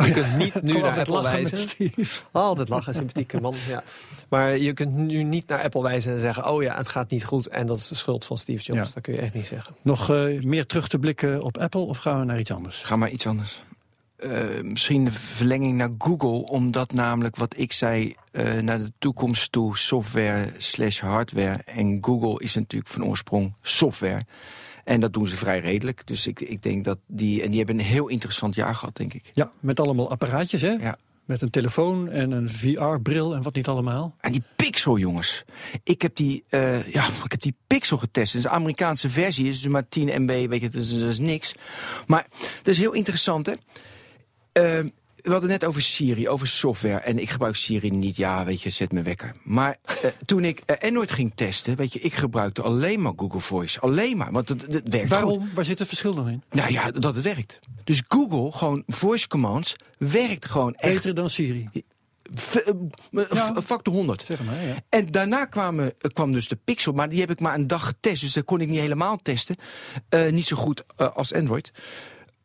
[0.06, 1.70] je kunt niet nu naar Apple lachen met wijzen.
[1.70, 2.22] Steve.
[2.32, 3.56] Altijd lachen, sympathieke man.
[3.68, 3.84] Ja.
[4.30, 7.26] Maar je kunt nu niet naar Apple wijzen en zeggen: Oh ja, het gaat niet
[7.26, 7.48] goed.
[7.48, 8.88] En dat is de schuld van Steve Jobs.
[8.88, 8.94] Ja.
[8.94, 9.76] Dat kun je echt niet zeggen.
[9.82, 12.84] Nog eh, meer terug te blikken op Apple of gaan we naar iets anders?
[12.84, 13.62] Ga maar iets anders.
[14.18, 19.52] Eh, misschien de verlenging naar Google, omdat namelijk wat ik zei eh, naar de toekomst
[19.52, 21.62] toe software slash hardware.
[21.66, 24.22] En Google is natuurlijk van oorsprong software.
[24.84, 26.08] En dat doen ze vrij redelijk.
[26.08, 27.42] Dus ik, ik denk dat die.
[27.42, 29.24] En die hebben een heel interessant jaar gehad, denk ik.
[29.32, 30.72] Ja, met allemaal apparaatjes, hè?
[30.72, 30.98] Ja.
[31.26, 34.16] Met een telefoon en een VR-bril en wat niet allemaal.
[34.20, 35.44] En die Pixel, jongens.
[35.84, 38.34] Ik heb die, eh, ja, ik heb die Pixel getest.
[38.34, 39.46] Het is een Amerikaanse versie.
[39.46, 41.54] Het is dus maar 10 MB, weet je, dat is, dat is niks.
[42.08, 42.28] Maar
[42.58, 43.54] dat is heel interessant, hè.
[44.62, 44.84] Eh,
[45.18, 46.98] we hadden net over Siri, over software.
[46.98, 49.32] En ik gebruik Siri niet, ja, weet je, zet me wekker.
[49.44, 53.40] Maar eh, toen ik eh, Android ging testen, weet je, ik gebruikte alleen maar Google
[53.40, 53.80] Voice.
[53.80, 55.08] Alleen maar, want het, het werkt goed.
[55.10, 55.50] Waarom?
[55.54, 56.44] Waar zit het verschil dan in?
[56.50, 57.60] Nou ja, dat het werkt.
[57.84, 61.70] Dus Google, gewoon voice commands, werkt gewoon echt Beter dan Siri.
[62.40, 62.74] f- eh,
[63.34, 63.62] Ja.
[63.64, 64.22] factor 100.
[64.22, 64.76] Zeg maar, ja.
[64.90, 68.22] En daarna kwamen, kwam dus de Pixel, maar die heb ik maar een dag getest.
[68.22, 69.56] Dus dat kon ik niet helemaal testen.
[70.32, 71.72] Niet zo goed als Android.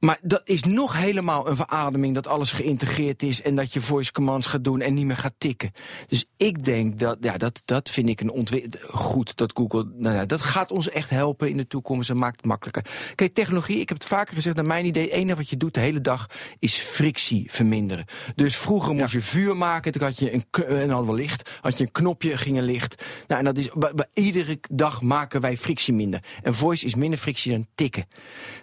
[0.05, 4.13] Maar dat is nog helemaal een verademing dat alles geïntegreerd is en dat je voice
[4.13, 5.73] commands gaat doen en niet meer gaat tikken.
[6.07, 8.91] Dus ik denk dat, ja, dat, dat vind ik een ontwikkeling.
[8.91, 12.37] Goed dat Google, nou ja, dat gaat ons echt helpen in de toekomst en maakt
[12.37, 12.87] het makkelijker.
[13.15, 15.75] Kijk, technologie, ik heb het vaker gezegd, naar mijn idee, het enige wat je doet
[15.75, 16.27] de hele dag
[16.59, 18.05] is frictie verminderen.
[18.35, 21.79] Dus vroeger moest je vuur maken, toen had je een, en hadden we licht, had
[21.79, 23.05] je een knopje, ging er licht.
[23.27, 26.25] Nou, en dat is, bij, bij iedere dag maken wij frictie minder.
[26.43, 28.07] En voice is minder frictie dan tikken.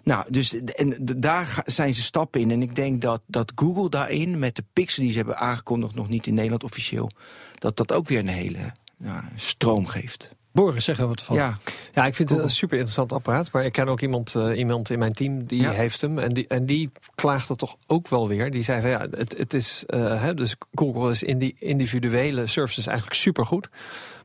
[0.04, 2.52] Nou, dus en de- daar zijn ze stappen in.
[2.52, 6.10] En ik denk dat, dat Google daarin, met de Pixel die ze hebben aangekondigd, nog
[6.10, 7.10] niet in Nederland officieel,
[7.60, 8.58] dat dat ook weer een hele
[8.98, 10.38] ja, stroom geeft.
[10.52, 11.36] Boris, zeg er wat van.
[11.36, 11.58] Ja,
[11.94, 13.52] Ja, ik vind het een super interessant apparaat.
[13.52, 15.72] Maar ik ken ook iemand, eh, iemand in mijn team die Ja.
[15.72, 16.20] heeft hem.
[16.20, 18.52] En die, en die klaagde toch ook wel weer.
[18.52, 19.84] Die zei van ja, het, het is.
[19.88, 23.70] eh, hè, dus Google is in die individuele services eigenlijk supergoed.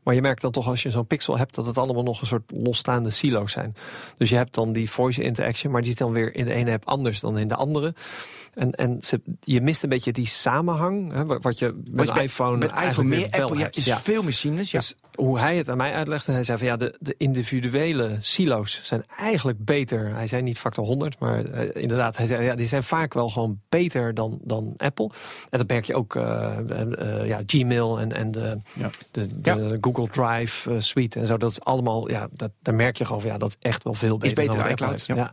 [0.05, 2.27] Maar je merkt dan toch als je zo'n pixel hebt dat het allemaal nog een
[2.27, 3.75] soort losstaande silo's zijn.
[4.17, 6.73] Dus je hebt dan die voice interaction, maar die is dan weer in de ene
[6.73, 7.95] app anders dan in de andere.
[8.55, 11.13] En, en ze, je mist een beetje die samenhang.
[11.13, 12.57] Hè, wa- wat je met Wat je bij- iPhone.
[12.57, 13.99] met iPhone eigenlijk meer Apple, ja, is Ja.
[13.99, 14.71] veel meer seamless.
[14.71, 14.79] Ja.
[14.79, 18.81] Dus hoe hij het aan mij uitlegde, hij zei van ja, de, de individuele silo's
[18.83, 20.15] zijn eigenlijk beter.
[20.15, 23.29] Hij zei niet factor 100, maar eh, inderdaad, hij zei ja, die zijn vaak wel
[23.29, 25.11] gewoon beter dan, dan Apple.
[25.51, 28.91] En dat merk je ook, eh, eh, eh, ja, Gmail en, en de, Ja.
[29.11, 31.37] de, de Google Drive eh, suite en zo.
[31.37, 33.95] Dat is allemaal, ja, dat, daar merk je gewoon van ja, dat is echt wel
[33.95, 35.07] veel beter, beter dan iCloud.
[35.07, 35.33] Ja.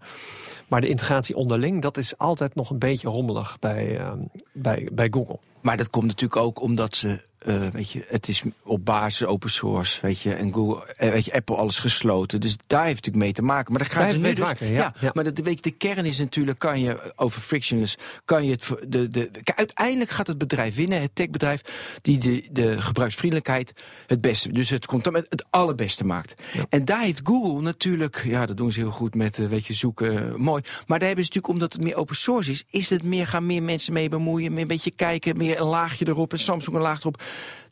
[0.68, 4.12] Maar de integratie onderling, dat is altijd nog een beetje rommelig bij, eh,
[4.52, 5.40] bij, bij Google.
[5.62, 9.50] Maar dat komt natuurlijk ook omdat ze, eh, weet je, het is op basis open
[9.50, 12.42] source, weet je, en Google, eh, weet je, Apple alles gesloten.
[12.42, 13.72] Dus daar heeft het natuurlijk mee te maken.
[13.72, 14.94] Maar dat gaan Daar ze nu dus, mee te maken, ja.
[15.00, 15.12] Ja.
[15.14, 18.72] Maar dat, weet je, de kern is natuurlijk, kan je over frictionless, kan je het,
[18.88, 21.62] de, de, kijk, uiteindelijk gaat het bedrijf winnen, het techbedrijf,
[22.02, 23.74] die de, de gebruiksvriendelijkheid
[24.08, 26.42] het beste, dus het contact het allerbeste maakt.
[26.70, 29.74] En daar heeft Google natuurlijk, ja, dat doen ze heel goed met, eh, weet je,
[29.74, 30.64] zoeken, mooi.
[30.88, 33.46] Maar daar hebben ze natuurlijk, omdat het meer open source is, is het meer, gaan
[33.46, 36.82] meer mensen mee bemoeien, meer een beetje kijken, meer een laagje erop en Samsung een
[36.82, 37.24] laag erop.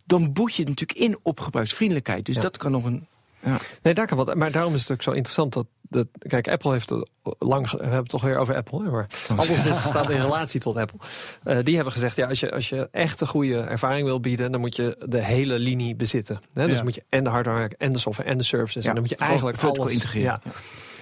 [0.06, 2.26] Dan boet je het natuurlijk in op gebruiksvriendelijkheid.
[2.26, 2.42] Dus Ja.
[2.42, 3.08] dat kan nog een.
[3.44, 3.58] Ja.
[3.82, 4.36] Nee, daar kan wat.
[4.36, 5.66] Maar daarom is het ook zo interessant dat.
[5.82, 6.92] dat kijk, Apple heeft
[7.40, 7.72] lang.
[7.72, 8.84] We hebben het toch weer over Apple.
[8.84, 11.00] Hè, maar alles is, staat in relatie tot Apple.
[11.44, 14.52] Eh, die hebben gezegd: ja, als je, als je echt een goede ervaring wil bieden,
[14.52, 16.40] dan moet je de hele linie bezitten.
[16.54, 16.68] Hè?
[16.68, 16.84] Dus Ja.
[16.84, 18.84] moet je en de hardware, en de software en de services.
[18.84, 20.42] Ja, en dan moet je eigenlijk alles integreren.
[20.44, 20.52] Ja.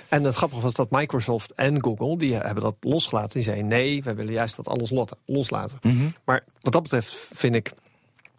[0.10, 3.30] En het grappige was dat Microsoft en Google die hebben dat losgelaten.
[3.34, 4.92] Die zeiden: nee, wij willen juist dat alles
[5.26, 5.78] loslaten.
[5.82, 6.08] Mhm.
[6.26, 7.72] Maar wat dat betreft vind ik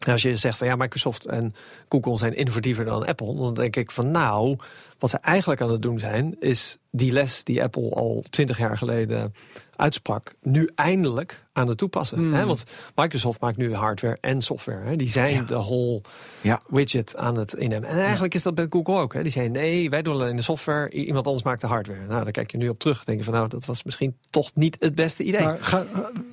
[0.06, 1.54] als je zegt van ja, Microsoft en
[1.88, 4.56] Google zijn innovatiever dan Apple, dan denk ik van nou,
[4.98, 8.78] wat ze eigenlijk aan het doen zijn, is die les die Apple al twintig jaar
[8.78, 9.34] geleden
[9.76, 12.18] uitsprak, nu eindelijk aan het toepassen.
[12.18, 12.46] Hmm.
[12.46, 14.96] Want Microsoft maakt nu hardware en software.
[14.96, 15.42] Die zijn Ja.
[15.42, 16.00] de whole
[16.40, 16.60] Ja.
[16.68, 17.88] widget aan het innemen.
[17.88, 19.14] En eigenlijk is dat bij Google ook.
[19.14, 19.22] Hè?
[19.22, 22.06] Die zei nee, wij doen alleen de software, iemand anders maakt de hardware.
[22.06, 23.04] Nou, daar kijk je nu op terug.
[23.04, 25.42] Denk je van nou, dat was misschien toch niet het beste idee.
[25.44, 25.84] Maar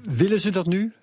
[0.03, 0.93] willen ze dat nu?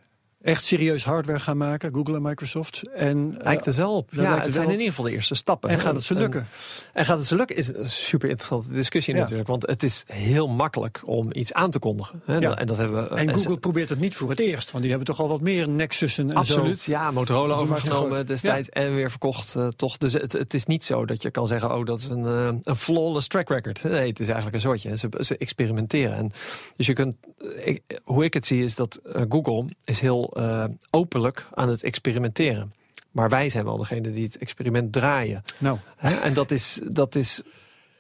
[0.43, 2.83] Echt serieus hardware gaan maken, Google en Microsoft?
[2.95, 4.09] En, eh, Lijkt het wel op.
[4.13, 5.71] Ja, lijkt het het zijn in ieder geval de eerste stappen.
[5.71, 6.47] en gaat het ze lukken?
[6.93, 7.57] En gaat het ze lukken?
[7.57, 9.21] Is een super interessante discussie Ja.
[9.21, 9.49] natuurlijk.
[9.49, 12.23] Want het is heel makkelijk om iets aan te kondigen.
[12.25, 12.37] Hè?
[12.37, 12.57] Ja.
[12.59, 13.09] En dat hebben we.
[13.17, 15.41] En en Google probeert het niet voor het eerst, want die hebben toch al wat
[15.41, 16.91] meer Nexussen en Absoluut, zo.
[16.91, 17.11] ja.
[17.11, 19.99] Motorola overgenomen destijds en weer verkocht, eh, toch.
[19.99, 22.49] Dus het, het is niet zo dat je kan zeggen, oh, dat is een, eh,
[22.63, 23.83] een flawless track record.
[23.83, 24.97] Nee, het is eigenlijk een soortje.
[24.97, 26.17] Ze, ze experimenteren.
[26.17, 26.31] En
[26.77, 30.31] dus je kunt, eh, ik- hoe ik het zie, is dat eh, Google is heel
[30.33, 32.75] eh, openlijk aan het experimenteren.
[33.11, 35.43] Maar wij zijn wel degene die het experiment draaien.
[35.59, 35.79] Nou?
[35.97, 37.43] En dat is, dat is,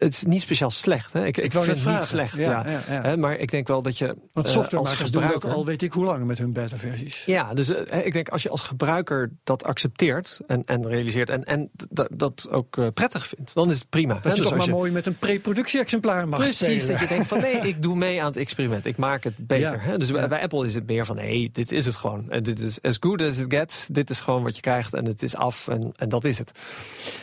[0.02, 1.12] het is niet speciaal slecht.
[1.12, 1.26] Hè?
[1.26, 2.36] Ik, ik, wou vind het niet slecht.
[2.38, 3.02] Ja, Ja, ja, ja.
[3.02, 5.92] Hè, Maar ik denk wel dat je want eh, als softwaremakers doen al weet ik
[5.92, 7.24] hoe lang met hun beta-versies.
[7.24, 11.44] Ja, dus eh, ik denk als je als gebruiker dat accepteert en, en realiseert en,
[11.44, 11.70] en
[12.10, 14.14] dat, ook eh, prettig vindt, dan is het prima.
[14.14, 14.28] Dat hè?
[14.28, 16.86] je Dus toch maar mooi met een pre-productie-exemplaar mag Precies, spelen.
[16.86, 18.86] dat je denkt van nee, ik doe mee aan het experiment.
[18.86, 19.82] Ik maak het beter.
[19.82, 19.98] Hè?
[19.98, 20.28] Dus bij, Ja.
[20.28, 22.30] bij Apple is het meer van nee, dit is het gewoon.
[22.30, 23.86] En dit is as good as it gets.
[23.90, 26.52] Dit is gewoon wat je krijgt en het is af en, en dat is het.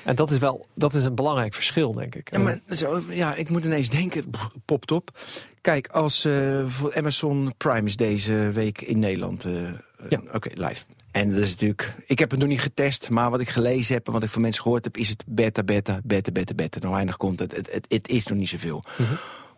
[0.06, 2.32] En dat is wel dat is een belangrijk verschil, denk ik.
[2.32, 4.30] Ja, maar zo, ja, ik moet ineens denken,
[4.66, 5.20] popt op.
[5.62, 9.46] Kijk, als eh, voor Amazon Prime is deze week in Nederland.
[9.46, 9.74] eh, eh,
[10.10, 10.22] Ja.
[10.34, 10.84] Oké, live.
[11.12, 11.96] En dat is natuurlijk.
[12.06, 14.42] Ik heb het nog niet getest, maar wat ik gelezen heb en wat ik van
[14.42, 16.80] mensen gehoord heb, is het beta, beta, beta, beta, beta.
[16.82, 17.56] Nog weinig komt het.
[17.56, 18.84] Het, het, het is nog niet zoveel.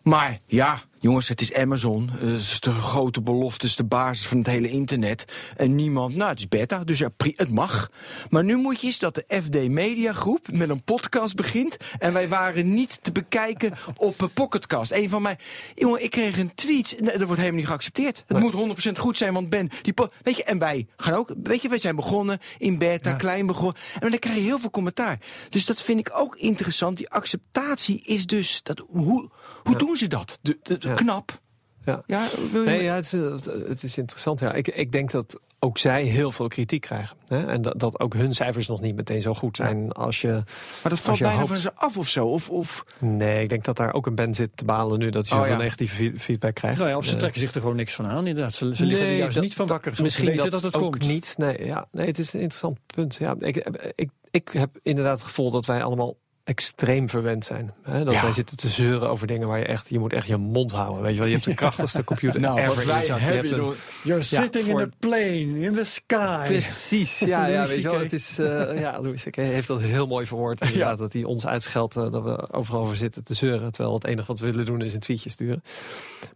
[0.03, 2.09] Maar ja, jongens, het is Amazon.
[2.21, 5.25] Eh, Het is de grote belofte, is de basis van het hele internet.
[5.57, 7.91] En niemand, nou, het is beta, dus ja, het mag.
[8.29, 11.77] Maar nu moet je eens dat de FD Media Groep met een podcast begint.
[11.99, 14.91] En wij waren niet te bekijken op een Pocketcast.
[14.91, 15.37] Een van mij,
[15.75, 16.95] jongen, ik kreeg een tweet.
[16.99, 18.23] Nee, dat wordt helemaal niet geaccepteerd.
[18.27, 18.53] Het moet
[18.87, 21.77] 100% goed zijn, want Ben, die weet je, en wij gaan ook, weet je, wij
[21.79, 23.75] zijn begonnen in beta, klein begonnen.
[23.99, 25.19] En dan krijg je heel veel commentaar.
[25.49, 26.97] Dus dat vind ik ook interessant.
[26.97, 29.29] Die acceptatie is dus, dat, hoe,
[29.63, 30.39] hoe doen ze dat?
[30.41, 30.97] De, de- de- Ja.
[30.97, 31.39] Knap.
[31.85, 32.03] Ja.
[32.05, 34.39] Ja, wil je Nee, ja, het, is, het is interessant.
[34.39, 34.53] Ja.
[34.53, 37.17] Ik, ik denk dat ook zij heel veel kritiek krijgen.
[37.27, 37.45] Hè?
[37.47, 40.27] En dat, dat ook hun cijfers nog niet meteen zo goed zijn als je...
[40.27, 42.25] maar dat valt bijna hoopt- van ze af of zo.
[42.27, 45.27] Of, of, Nee, ik denk dat daar ook een band zit te balen nu dat
[45.27, 45.57] je Oh, ja.
[45.57, 46.77] negatieve fe- feedback krijgt.
[46.77, 48.27] Nou ja, of ze Eh, trekken zich er gewoon niks van aan.
[48.27, 49.93] Inderdaad, ze, ze liggen er nee, juist dat- niet van wakker.
[50.01, 51.07] Misschien weten dat, dat, het ook komt.
[51.07, 51.33] niet.
[51.37, 53.15] Nee, ja, nee, het is een interessant punt.
[53.15, 53.55] Ja, ik,
[53.95, 56.15] ik, ik heb inderdaad het gevoel dat wij allemaal
[56.51, 57.73] extreem verwend zijn.
[57.83, 58.03] Hè?
[58.03, 58.21] Dat Ja.
[58.21, 61.01] wij zitten te zeuren over dingen waar je echt, je moet echt je mond houden.
[61.01, 63.05] Weet je wel, je hebt de krachtigste computer Nou, ever wat je wij.
[63.05, 63.73] Je hebben, hebt een-.
[64.03, 66.43] You're sitting in a plane, in the sky.
[66.43, 67.99] Precies, ja, ja weet je wel.
[67.99, 69.35] Het is, eh, ja, Louis C.K.
[69.35, 70.61] heeft dat heel mooi verwoord.
[70.61, 73.71] Inderdaad, dat hij ons uitscheldt eh, dat we overal over zitten te zeuren.
[73.71, 75.63] Terwijl het enige wat we willen doen is een tweetje sturen.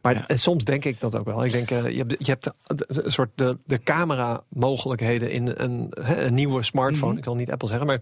[0.02, 0.28] Maar Ja.
[0.28, 1.46] en soms denk ik dat ook wel.
[1.46, 5.32] Ik denk, eh, je hebt, je hebt de, de- een soort de, de camera mogelijkheden
[5.32, 7.10] in een, hè, een nieuwe smartphone.
[7.10, 7.18] Mhm.
[7.18, 8.00] Ik wil niet Apple zeggen, maar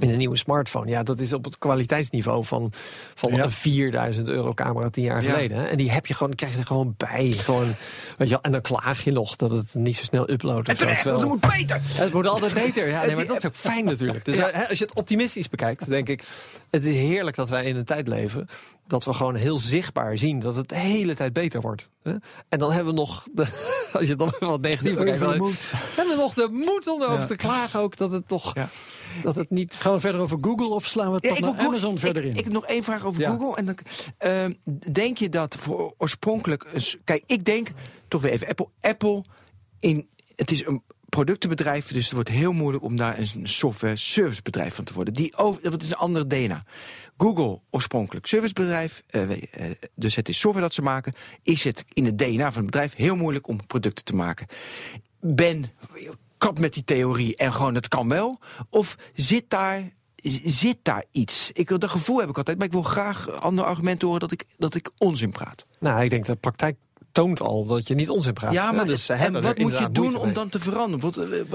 [0.00, 0.90] in een nieuwe smartphone.
[0.90, 2.72] Ja, dat is op het kwaliteitsniveau van,
[3.14, 3.42] van Ja.
[3.42, 5.30] een 4000 euro camera tien jaar Ja.
[5.30, 5.56] geleden.
[5.58, 5.64] Hè?
[5.66, 7.30] En die heb je gewoon, krijg je er gewoon bij.
[7.30, 7.74] Gewoon,
[8.18, 10.68] weet je en dan klaag je nog dat het niet zo snel uploadt.
[10.68, 11.80] En terecht, want het moet beter.
[11.84, 12.88] het moet altijd beter.
[12.88, 14.24] Ja, nee, maar dat is ook fijn natuurlijk.
[14.24, 16.22] Dus eh, als je het optimistisch bekijkt, denk ik...
[16.72, 18.46] het is heerlijk dat wij in een tijd leven...
[18.86, 21.88] dat we gewoon heel zichtbaar zien dat het de hele tijd beter wordt.
[22.02, 22.14] hè?
[22.48, 23.26] En dan hebben we nog...
[23.32, 23.46] De,
[23.98, 25.18] als je dan wat negatief bekijkt...
[25.20, 27.26] dan hebben we nog de moed om erover Ja.
[27.26, 27.96] te klagen ook...
[27.96, 28.54] dat het toch...
[28.54, 28.68] Ja.
[29.22, 29.74] Dat het niet...
[29.74, 31.98] Gaan we verder over Google of slaan we het Ja, ik naar wil Google- Amazon
[31.98, 32.36] verder ik, in?
[32.38, 33.30] Ik heb nog één vraag over Ja.
[33.30, 33.56] Google.
[33.56, 33.76] En dan,
[34.18, 34.52] ehm,
[34.92, 36.66] denk je dat voor oorspronkelijk...
[37.04, 37.70] Kijk, ik denk,
[38.08, 38.68] toch weer even Apple.
[38.80, 39.24] Apple,
[39.80, 40.82] in, het is een
[41.16, 45.14] productenbedrijf, dus het wordt heel moeilijk om daar een software servicebedrijf van te worden.
[45.14, 46.64] Die over, dat is een andere DNA.
[47.16, 51.12] Google, oorspronkelijk servicebedrijf, eh, eh, dus het is software dat ze maken.
[51.42, 54.46] Is het in het DNA van het bedrijf heel moeilijk om producten te maken?
[55.20, 55.64] Ben,
[56.38, 58.38] kap met die theorie en gewoon het kan wel?
[58.70, 59.92] Of zit daar
[60.44, 61.50] zit daar iets?
[61.52, 64.44] Ik dat gevoel heb ik altijd, maar ik wil graag andere argumenten horen dat ik,
[64.58, 65.66] dat ik onzin praat.
[65.78, 66.76] Nou, ik denk dat praktijk
[67.12, 68.52] toont al dat je niet onzin praat.
[68.52, 70.34] ja, maar dus en wat moet je doen om mee.
[70.34, 71.00] dan te veranderen?
[71.00, 71.46] Wat, eh, eh,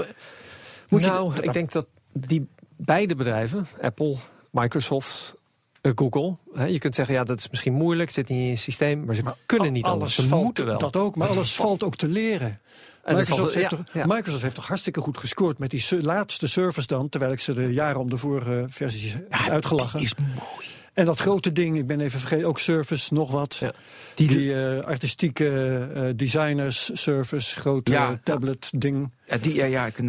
[0.88, 4.16] moet nou, je, ik denk dat die beide bedrijven, Apple,
[4.50, 5.34] Microsoft,
[5.80, 8.56] eh, Google, hè, je kunt zeggen, ja, dat is misschien moeilijk, zit niet in je
[8.56, 10.14] systeem, maar ze kunnen niet anders.
[10.14, 10.78] Ze valt, moeten wel.
[10.78, 12.60] Dat ook, maar alles valt ook te leren.
[13.04, 14.06] En Microsoft, heeft ja, toch, ja.
[14.06, 17.72] Microsoft heeft toch hartstikke goed gescoord met die laatste service dan, terwijl ik ze de
[17.72, 19.98] jaren om de vorige versies heb uitgelachen.
[19.98, 20.77] die is mooi.
[20.98, 23.56] En dat grote ding, ik ben even vergeten, ook Surface, nog wat.
[23.56, 23.72] Ja.
[24.14, 25.48] Die, eh, artistieke
[25.94, 28.18] eh, designers, Surface, grote Ja.
[28.24, 29.10] tablet ding.
[29.28, 30.04] Ja, die, ja, ja, ik kan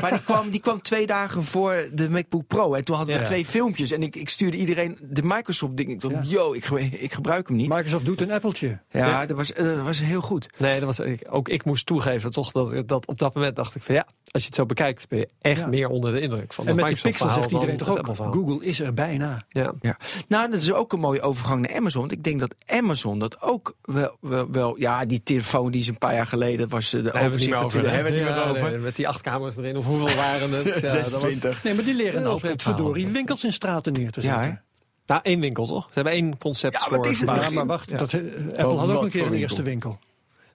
[0.00, 2.74] Maar die kwam, die kwam twee dagen voor de MacBook Pro.
[2.74, 3.26] En toen hadden we Ja.
[3.26, 3.90] twee filmpjes.
[3.90, 5.90] En ik, ik stuurde iedereen de Microsoft ding.
[5.90, 6.20] Ik dacht, Ja.
[6.22, 7.68] yo, ik, ik gebruik hem niet.
[7.68, 8.78] Microsoft doet een appeltje.
[8.90, 10.46] ja, dat was, eh, dat was heel goed.
[10.56, 13.74] Nee, dat was, ik- ook ik moest toegeven toch dat, dat op dat moment dacht
[13.74, 15.66] ik van ja, als je het zo bekijkt ben je echt Ja.
[15.66, 18.80] meer onder de indruk van En met die Pixel zegt iedereen toch ook, Google is
[18.80, 19.44] er bijna.
[19.48, 19.72] Ja.
[19.80, 19.96] Ja.
[20.28, 22.00] Nou, dat is ook een mooie overgang naar Amazon.
[22.00, 24.16] Want ik denk dat Amazon dat ook wel...
[24.20, 26.92] wel, wel ja, die telefoon die ze een paar jaar geleden was...
[26.92, 27.50] eh, De overzicht.
[27.52, 28.49] Daar hebben we het niet Ja, meer over.
[28.52, 30.64] Nee, met die acht kamers erin, of hoeveel waren het?
[30.74, 31.62] Ja, dat was- 26.
[31.64, 34.62] Nee, maar die leren nou verdorie winkels in straten neer te zetten.
[35.06, 35.84] Nou, één winkel toch?
[35.84, 37.96] Ze hebben één concept Ja, maar is maar wacht, Ja.
[37.96, 39.98] dat, eh, Apple had ook een keer een eerste winkel.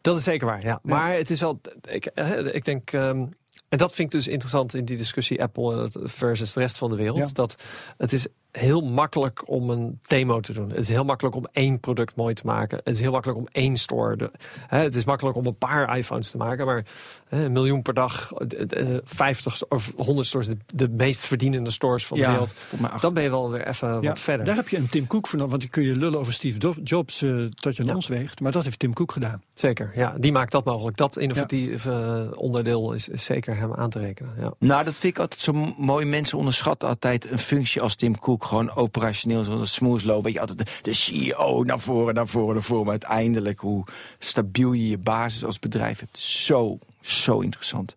[0.02, 0.80] Dat is zeker waar, ja.
[0.84, 3.26] Maar het is wel, ik, eh, ik denk, ehm,
[3.70, 6.90] en dat vind ik dus interessant in die discussie Apple eh, versus de rest van
[6.90, 7.18] de wereld.
[7.18, 7.30] Ja.
[7.34, 7.56] Dat
[7.98, 8.28] het is
[8.60, 10.70] heel makkelijk om een demo te doen.
[10.70, 12.78] Het is heel makkelijk om één product mooi te maken.
[12.84, 14.16] Het is heel makkelijk om één store.
[14.18, 14.32] De,
[14.68, 16.86] hè, het is makkelijk om een paar iPhones te maken, maar
[17.28, 21.20] hè, een miljoen per dag, eh, eh, 50 sto- of 100 stores, de, de meest
[21.20, 22.56] verdienende stores van de Ja, wereld.
[23.00, 24.46] Dan ben je wel weer even Ja, wat verder.
[24.46, 26.74] Daar heb je een Tim Cook voor nodig, want die kun je lullen over Steve
[26.84, 27.96] Jobs eh, dat je een Ja.
[27.96, 28.40] ons weegt.
[28.40, 29.42] Maar dat heeft Tim Cook gedaan.
[29.54, 30.16] Zeker, ja.
[30.20, 30.98] Die maakt dat mogelijk.
[30.98, 34.34] Dat innovatieve onderdeel is, is zeker hem aan te rekenen.
[34.40, 34.54] Ja.
[34.60, 36.06] Nou, dat vind ik altijd zo mooi.
[36.06, 38.44] Mensen onderschatten altijd een functie als Tim Cook.
[38.46, 40.24] Gewoon operationeel, zoals smooth low.
[40.24, 42.84] Weet je, altijd de, de CEO naar voren, naar voren, naar voren.
[42.84, 43.86] Maar uiteindelijk hoe
[44.20, 46.20] stabiel je je basis als bedrijf hebt.
[46.20, 47.96] Zo, zo interessant.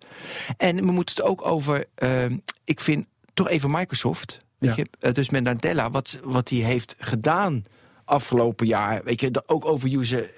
[0.57, 1.85] En we moeten het ook over...
[1.95, 2.25] eh,
[2.65, 4.39] ik vind toch even Microsoft.
[4.59, 4.73] Ja.
[4.77, 7.65] je, eh, dus met Nadella, wat, wat hij heeft gedaan
[8.05, 9.05] afgelopen jaar.
[9.05, 10.31] Weet je, ook over user,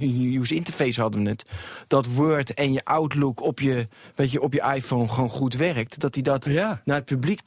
[0.40, 1.44] user interface hadden we het.
[1.86, 6.00] Dat Word en je Outlook op je, weet je, op je iPhone gewoon goed werkt.
[6.00, 6.82] Dat hij dat Ja.
[6.84, 7.40] naar het publiek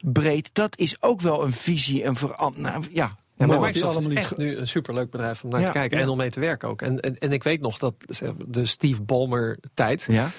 [0.00, 0.50] breed.
[0.52, 2.66] Dat is ook wel een visie, een verandering.
[2.68, 3.60] Nou, ja, Ja, maar.
[3.60, 6.02] Microsoft is echt nu een superleuk bedrijf om naar Ja, te kijken ja.
[6.02, 6.82] en om mee te werken ook.
[6.82, 7.94] En, en, en ik weet nog dat
[8.46, 10.06] de Steve Ballmer tijd.
[10.10, 10.30] ja.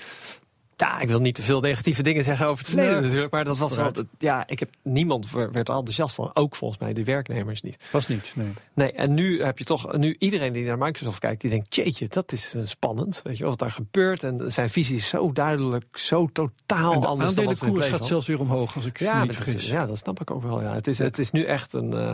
[0.79, 3.01] Ja, ik wil niet te veel negatieve dingen zeggen over het verleden Nee.
[3.01, 3.31] natuurlijk.
[3.31, 3.91] Maar dat was wel.
[4.17, 6.31] Ja, ik heb niemand werd er enthousiast van.
[6.33, 7.77] Ook volgens mij de werknemers niet.
[7.91, 8.47] Was niet, nee.
[8.73, 12.07] Nee, en nu heb je toch, nu iedereen die naar Microsoft kijkt, die denkt, jeetje,
[12.07, 13.19] dat is eh, spannend.
[13.23, 14.23] Weet je wat daar gebeurt.
[14.23, 17.99] En zijn visie is zo duidelijk, zo totaal En de anders dan wat aandelenkoers leven
[17.99, 19.55] gaat zelfs weer omhoog, als ik Ja, niet vergis.
[19.55, 20.61] is- ja, dat snap ik ook wel.
[20.61, 20.73] Ja.
[20.73, 21.93] Het, is, het is nu echt een.
[21.93, 22.11] eh,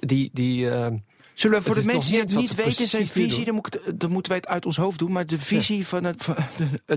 [0.00, 0.86] die, die, eh,
[1.38, 4.00] Zullen we voor de mensen die het niet weten, zijn visie, dan, moet ik het-
[4.00, 5.12] dan moeten wij het uit ons hoofd doen.
[5.12, 6.36] Maar de visie van het, van,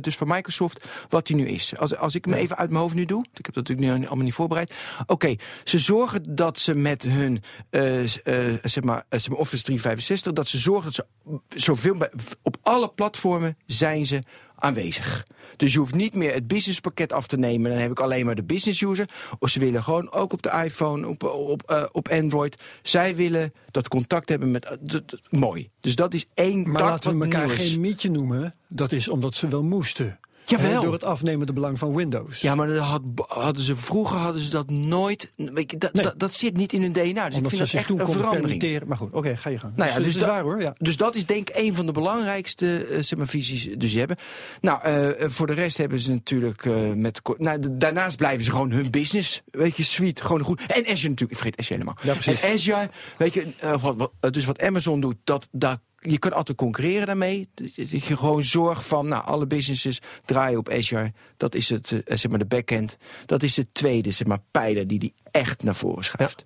[0.01, 1.77] dus van Microsoft, wat die nu is.
[1.77, 4.05] Als, als ik hem even uit mijn hoofd nu doe, ik heb dat natuurlijk nu
[4.07, 4.73] allemaal niet voorbereid.
[5.05, 10.47] Oké, ze zorgen dat ze met hun eh, eh, zeg, maar, maar Office 365, dat
[10.47, 11.05] ze zorgen dat
[11.49, 14.21] ze zoveel bij, op alle platformen zijn ze
[14.61, 15.25] aanwezig.
[15.57, 17.71] Dus je hoeft niet meer het businesspakket af te nemen.
[17.71, 19.09] Dan heb ik alleen maar de business user.
[19.39, 22.61] Of ze willen gewoon ook op de iPhone, op, op, eh, op Android.
[22.81, 24.65] Zij willen dat contact hebben met.
[24.65, 25.69] eh, mooi.
[25.79, 28.55] Dus dat is één Maar tak laten we elkaar geen mietje noemen.
[28.67, 30.19] Dat is omdat ze wel moesten.
[30.45, 30.81] Jawel.
[30.83, 32.41] Door het afnemende belang van Windows.
[32.41, 35.29] Ja, maar dat had, hadden ze, vroeger hadden ze dat nooit.
[35.35, 36.03] Weet je, dat, Nee.
[36.03, 37.01] dat, dat zit niet in hun DNA.
[37.03, 38.83] Dus ik omdat vind ze dat echt toen een verandering.
[38.87, 39.75] Maar goed, oké, ga je gang.
[39.75, 40.61] Nou ja, dus, dus dat is dat- waar hoor.
[40.61, 40.75] Ja.
[40.77, 43.97] Dus dat is denk ik een van de belangrijkste eh, zeg maar, visies die ze
[43.99, 44.17] hebben.
[44.61, 47.21] Nou, eh, voor de rest hebben ze natuurlijk eh, met...
[47.37, 50.61] Nou, daarnaast blijven ze gewoon hun business, weet je, suite, gewoon goed.
[50.61, 51.97] En Azure natuurlijk, ik vergeet Azure helemaal.
[52.03, 52.41] Ja, precies.
[52.41, 53.47] En Azure, weet je,
[53.81, 57.49] wat, wat- dus wat Amazon doet, dat, dat, je kan altijd concurreren daarmee.
[57.53, 61.13] Dat je gewoon zorgt van, nou, alle businesses draaien op Azure.
[61.37, 62.97] Dat is het, eh, zeg maar, de backend.
[63.25, 66.45] Dat is de tweede, zeg maar, pijler die die echt naar voren schuift.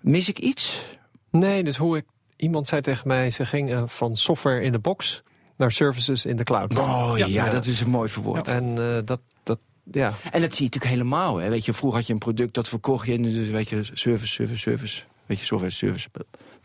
[0.00, 0.82] Mis ik iets?
[1.30, 2.04] nee, dus hoe ik.
[2.36, 5.22] Iemand zei tegen mij, ze ging eh, van software in de box
[5.56, 6.78] naar services in de cloud.
[6.78, 7.48] Oh ja, Ja.
[7.50, 8.48] dat is een mooi verwoord.
[8.48, 9.58] En eh, dat, dat,
[9.90, 10.14] ja.
[10.32, 11.36] En dat zie je natuurlijk helemaal.
[11.36, 11.48] Hè.
[11.48, 14.26] Weet je, vroeger had je een product dat verkocht je en dus weet je, service,
[14.32, 15.02] service, service.
[15.26, 16.08] Weet je, software, service.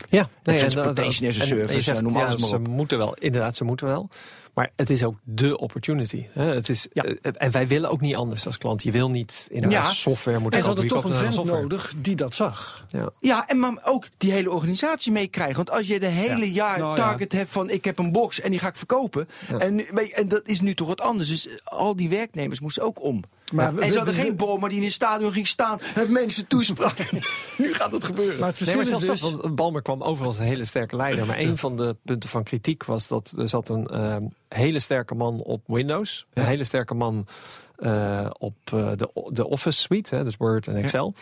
[0.09, 2.97] Ja, transportation as a en- en service, je zegt, noem ja, alles maar Ze moeten
[2.97, 4.09] wel, inderdaad, ze moeten wel.
[4.55, 6.25] Maar het is ook de opportunity.
[6.31, 6.43] Hè?
[6.53, 7.03] Het is, Ja.
[7.03, 8.83] eh, en wij willen ook niet anders als klant.
[8.83, 9.91] Je wil niet inderdaad Ja.
[9.91, 12.85] software moeten En ze hadden toch een vent nodig die dat zag.
[12.89, 13.09] Ja.
[13.19, 15.55] Ja, en maar ook die hele organisatie meekrijgen.
[15.55, 16.53] Want als je de hele Ja.
[16.53, 17.03] jaar Nou ja.
[17.05, 19.27] target hebt van ik heb een box en die ga ik verkopen.
[19.59, 21.29] En, en dat is nu toch wat anders.
[21.29, 23.23] Dus eh, al die werknemers moesten ook om.
[23.53, 23.73] Maar Ja.
[23.73, 26.11] we- en ze hadden we- geen bom, maar die in het stadion ging staan en
[26.11, 26.97] mensen toesprak.
[27.57, 28.39] nu gaat het gebeuren.
[28.39, 29.31] Maar het Nee, verschil maar is zelfs dus...
[29.31, 31.25] dat, want Balmer kwam over als een hele sterke leider.
[31.25, 34.23] Maar een van de punten van kritiek was dat er zat een ehm,
[34.55, 36.25] hele sterke man op Windows.
[36.33, 37.27] Een hele sterke man
[37.75, 41.13] eh, op eh, de, de Office suite, hè, dus Word en Excel.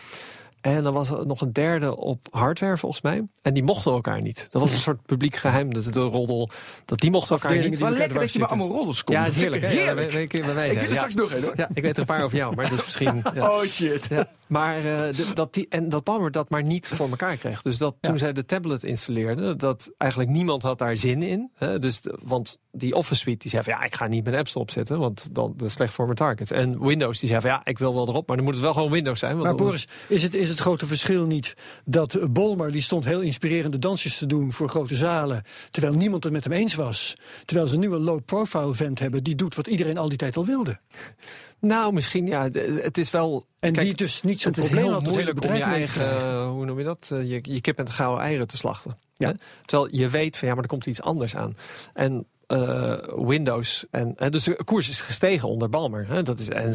[0.60, 3.22] En dan was er nog een derde op hardware volgens mij.
[3.42, 4.48] En die mochten elkaar niet.
[4.50, 5.74] Dat was een soort publiek geheim.
[5.74, 6.50] Dat de roddel.
[6.84, 7.60] Dat die mochten elkaar niet.
[7.60, 9.18] die Maar elkaar lekker dat je bij allemaal roddels komt.
[9.18, 9.62] Ja, het is heerlijk.
[9.62, 10.12] Ja, heerlijk.
[10.12, 10.94] mij Ik wil er Ja.
[10.94, 11.52] straks nog een hoor.
[11.56, 13.22] Ja, ik weet er een paar over jou, maar dat is misschien.
[13.34, 13.50] Ja.
[13.50, 14.06] Oh shit.
[14.08, 14.28] Ja.
[14.46, 17.62] Maar eh, dat die, en dat Palmer dat maar niet voor elkaar kreeg.
[17.62, 21.50] Dus dat toen zij de tablet installeerden, dat eigenlijk niemand had daar zin in.
[21.54, 21.78] Hè?
[21.78, 24.54] Dus de- want die Office Suite die zei van ja, ik ga niet mijn apps
[24.54, 26.50] erop zetten, want dan dat is slecht voor mijn target.
[26.50, 28.72] En Windows die zei van ja, ik wil wel erop, maar dan moet het wel
[28.72, 29.32] gewoon Windows zijn.
[29.36, 31.54] Want Maar anders- Boris, is het, is het grote verschil niet
[31.84, 36.32] dat Bolmer die stond heel inspirerende dansjes te doen voor grote zalen, terwijl niemand het
[36.32, 37.14] met hem eens was.
[37.44, 40.44] Terwijl ze nu een low-profile vent hebben die doet wat iedereen al die tijd al
[40.46, 40.78] wilde.
[41.64, 42.48] Nou, misschien ja,
[42.82, 43.46] het is wel.
[43.60, 45.62] En kijk, die dus niet zo'n is probleem heel had het hele moeilijk om je
[45.62, 48.56] eigen, eh, hoe noem je dat, Eh, je, je kip en de gouden eieren te
[48.56, 48.94] slachten.
[49.14, 49.28] Ja.
[49.28, 49.34] Hè?
[49.64, 51.56] Terwijl je weet van ja, maar er komt iets anders aan.
[51.94, 56.06] En eh, Windows, en, dus de koers is gestegen onder Balmer.
[56.08, 56.22] Hè?
[56.22, 56.72] Dat is, en,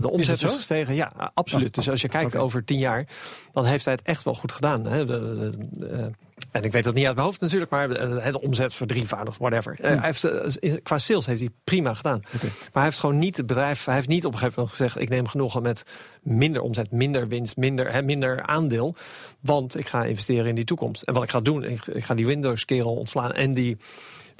[0.00, 1.74] de omzet is, gestegen, ja, absoluut.
[1.74, 3.06] Dus als je kijkt over tien jaar,
[3.52, 4.86] dan heeft hij het echt wel goed gedaan.
[4.86, 5.04] Hè?
[5.04, 6.04] De, de- de- eh,
[6.50, 9.76] en ik weet dat niet uit mijn hoofd natuurlijk, maar de, de omzet verdrievoudigd, whatever.
[9.80, 12.20] Eh, hij heeft, eh, qua sales heeft hij prima gedaan.
[12.30, 15.00] Maar hij heeft gewoon niet het bedrijf, hij heeft niet op een gegeven moment gezegd:
[15.00, 15.82] ik neem genoegen met
[16.22, 18.94] minder omzet, minder winst, minder, hè, minder aandeel.
[19.40, 21.02] Want ik ga investeren in die toekomst.
[21.02, 23.76] En wat ik ga doen, ik, ik ga die Windows-kerel ontslaan en die,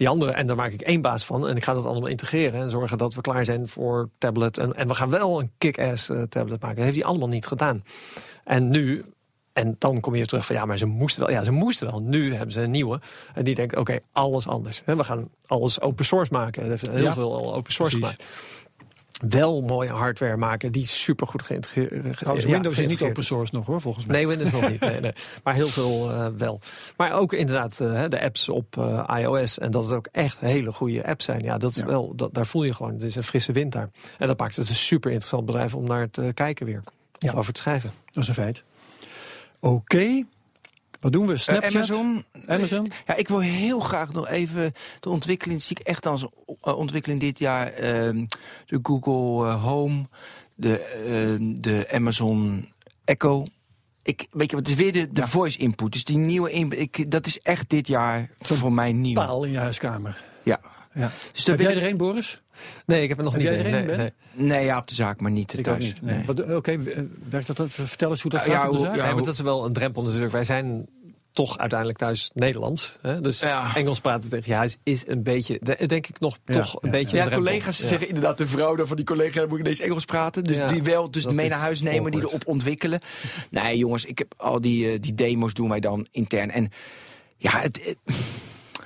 [0.01, 0.33] die andere.
[0.33, 1.49] En daar maak ik één baas van.
[1.49, 4.59] En ik ga dat allemaal integreren en zorgen dat we klaar zijn voor tablet.
[4.59, 6.77] En, en we gaan wel een kick-ass eh, tablet maken.
[6.77, 7.85] Dat heeft hij allemaal niet gedaan.
[8.45, 9.05] En nu.
[9.53, 11.31] En dan kom je terug van ja, maar ze moesten wel.
[11.31, 12.01] Ja, ze moesten wel.
[12.01, 13.01] Nu hebben ze een nieuwe.
[13.35, 14.83] En die denkt, oké, alles anders.
[14.87, 16.69] We gaan alles open source maken.
[16.69, 18.17] Heeft heel Ja, veel al open source Precies.
[18.17, 18.70] gemaakt.
[19.29, 23.67] Wel mooie hardware maken die supergoed geïntegreerd Trouwens, ja, Windows is niet open source nog
[23.67, 24.17] hoor, volgens mij.
[24.17, 24.81] Nee, Windows nog niet.
[24.81, 25.13] Nee, nee.
[25.45, 26.61] Maar heel veel eh, wel.
[26.97, 29.59] Maar ook inderdaad eh, de apps op eh, iOS.
[29.59, 31.43] En dat het ook echt hele goede apps zijn.
[31.43, 31.85] Ja, dat is Ja.
[31.87, 32.99] wel, dat, daar voel je gewoon.
[33.01, 33.91] Er is een frisse wind daar.
[34.19, 36.81] En dat maakt het een super interessant bedrijf om naar te kijken weer.
[37.19, 37.39] Of Ja.
[37.39, 37.91] over te schrijven.
[38.11, 38.63] Dat is een feit.
[39.61, 40.25] Oké.
[41.01, 41.33] Wat doen we?
[41.33, 41.75] Eh, Snapchat?
[41.75, 42.25] Amazon.
[42.47, 42.93] Amazon?
[43.07, 46.27] Ja, ik wil heel graag nog even de ontwikkeling, zie ik echt als
[46.63, 47.67] eh, ontwikkeling dit jaar.
[47.67, 48.25] ehm,
[48.67, 50.07] de Google eh, Home,
[50.55, 52.69] de, ehm, de Amazon
[53.05, 53.47] Echo.
[54.03, 55.93] Ik, weet je, wat het is weer de, de voice input.
[55.93, 59.15] Dus die nieuwe input, ik, dat is echt dit jaar voor mij nieuw.
[59.15, 60.23] Paal in je huiskamer.
[60.43, 60.61] Ja.
[60.95, 61.11] Ja.
[61.33, 62.43] Dus Heb jij er een, Boris?
[62.87, 63.99] Nee, ik heb er nog Heb niet jij er een, nee, Ben?
[63.99, 64.47] nee.
[64.49, 65.85] Nee, ja, op de zaak, maar niet Ik thuis.
[65.85, 66.03] niet.
[66.03, 66.25] Nee.
[66.47, 67.57] Eh, Oké, eh, werkt dat?
[67.57, 67.71] dan?
[67.71, 68.97] Vertel eens hoe dat Ja, gaat op de zaak.
[68.97, 70.33] ja, Nee, maar dat is wel een drempel natuurlijk.
[70.33, 70.89] Wij zijn
[71.33, 72.99] toch uiteindelijk thuis Nederlands.
[73.01, 73.21] Hè?
[73.21, 73.77] Dus Ja.
[73.77, 76.79] Engels praten tegen je huis is een beetje, de- denk ik nog Ja, toch een
[76.83, 77.51] ja, beetje Ja, een drempel.
[77.51, 77.87] collega's Ja.
[77.89, 80.45] zeggen inderdaad, de vrouw dan van die collega moet ik ineens Engels praten.
[80.45, 83.01] Dus Ja, die wel, dus mee naar huis nemen, die erop ontwikkelen.
[83.51, 86.51] Nee, jongens, ik heb al die, eh, die demo's doen wij dan intern.
[86.51, 86.71] En
[87.37, 87.97] ja, het, het,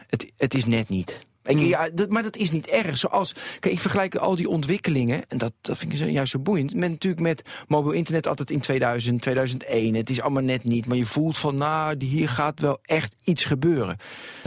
[0.07, 1.23] het, het is net niet.
[1.45, 1.67] Ik, Hmm.
[1.67, 2.99] ja, dat, maar dat is niet erg.
[2.99, 6.39] Zoals, kijk, ik vergelijk al die ontwikkelingen, en dat, dat vind ik zo- juist zo
[6.39, 9.95] boeiend, met natuurlijk met mobiel internet altijd in 2000, 2001.
[9.95, 13.45] Het is allemaal net niet, maar je voelt van, nou, hier gaat wel echt iets
[13.45, 13.97] gebeuren.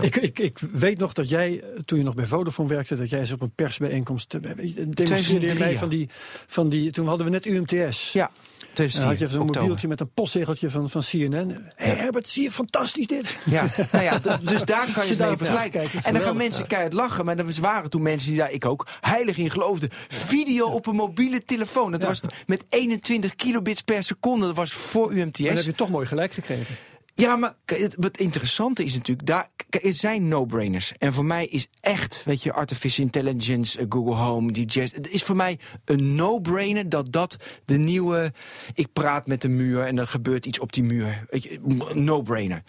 [0.02, 3.20] Ik, ik, ik weet nog dat jij, toen je nog bij Vodafone werkte, dat jij
[3.20, 5.78] eens op een persbijeenkomst eh, demonstreerde je 2003, mij ja.
[5.78, 6.10] van die,
[6.48, 6.92] van die.
[6.92, 8.12] Toen hadden we net UMTS.
[8.12, 8.32] Ja,
[8.74, 11.66] dan had je 2004, zo'n mobieltje met een postzegeltje van, van CNN.
[11.76, 13.38] Herbert, zie je fantastisch dit?
[13.46, 14.20] Ja, nou ja,
[14.52, 15.82] dus daar kan je je mee vergelijken.
[16.04, 17.26] En dan gaan mensen lachen.
[17.26, 19.90] Maar er waren toen mensen die daar, ik ook, heilig in geloofden.
[20.08, 21.92] Video op een mobiele telefoon.
[21.92, 24.46] Dat was met 21 kilobits per seconde.
[24.46, 25.40] Dat was voor En dan UMTS.
[25.40, 26.76] heb je toch mooi gelijk gekregen.
[27.14, 30.94] Ja, maar het, interessante is natuurlijk, daar er zijn no-brainers.
[30.98, 34.94] En voor mij is echt, weet je, artificial intelligence, eh, Google Home, die jazz.
[34.94, 38.34] Het is voor mij een no-brainer dat dat de nieuwe.
[38.74, 41.26] Ik praat met de muur en er gebeurt iets op die muur.
[41.30, 41.60] Weet je,
[41.94, 42.64] no-brainer.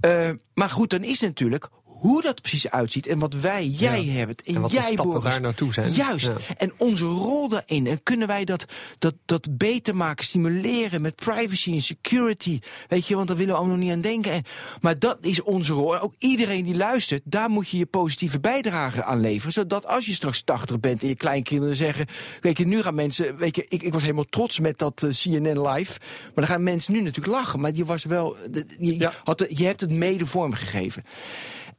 [0.00, 1.68] Eh, maar goed, dan is natuurlijk
[2.02, 5.06] hoe dat precies uitziet en wat wij, jij hebben en, En wat de jij stappen
[5.14, 5.22] Boris.
[5.32, 5.92] daar naartoe zijn.
[5.92, 6.26] Juist.
[6.26, 6.36] Ja.
[6.56, 7.86] En onze rol daarin.
[7.86, 8.64] En kunnen wij dat,
[8.98, 12.58] dat, dat beter maken, stimuleren met privacy en security.
[12.88, 14.32] Weet je, want daar willen we allemaal nog niet aan denken.
[14.32, 14.42] En,
[14.80, 15.94] maar dat is onze rol.
[15.94, 19.52] En ook iedereen die luistert, daar moet je je positieve bijdrage aan leveren.
[19.52, 22.06] Zodat als je straks 80 bent en je kleinkinderen zeggen.
[22.40, 23.36] Weet je, nu gaan mensen.
[23.36, 25.98] Weet je, ik, ik was helemaal trots met dat eh, CNN live.
[26.24, 27.60] Maar dan gaan mensen nu natuurlijk lachen.
[27.60, 28.36] Maar je was wel.
[28.50, 29.12] de- Je, Ja.
[29.24, 31.02] had, het- je hebt het mede vormgegeven.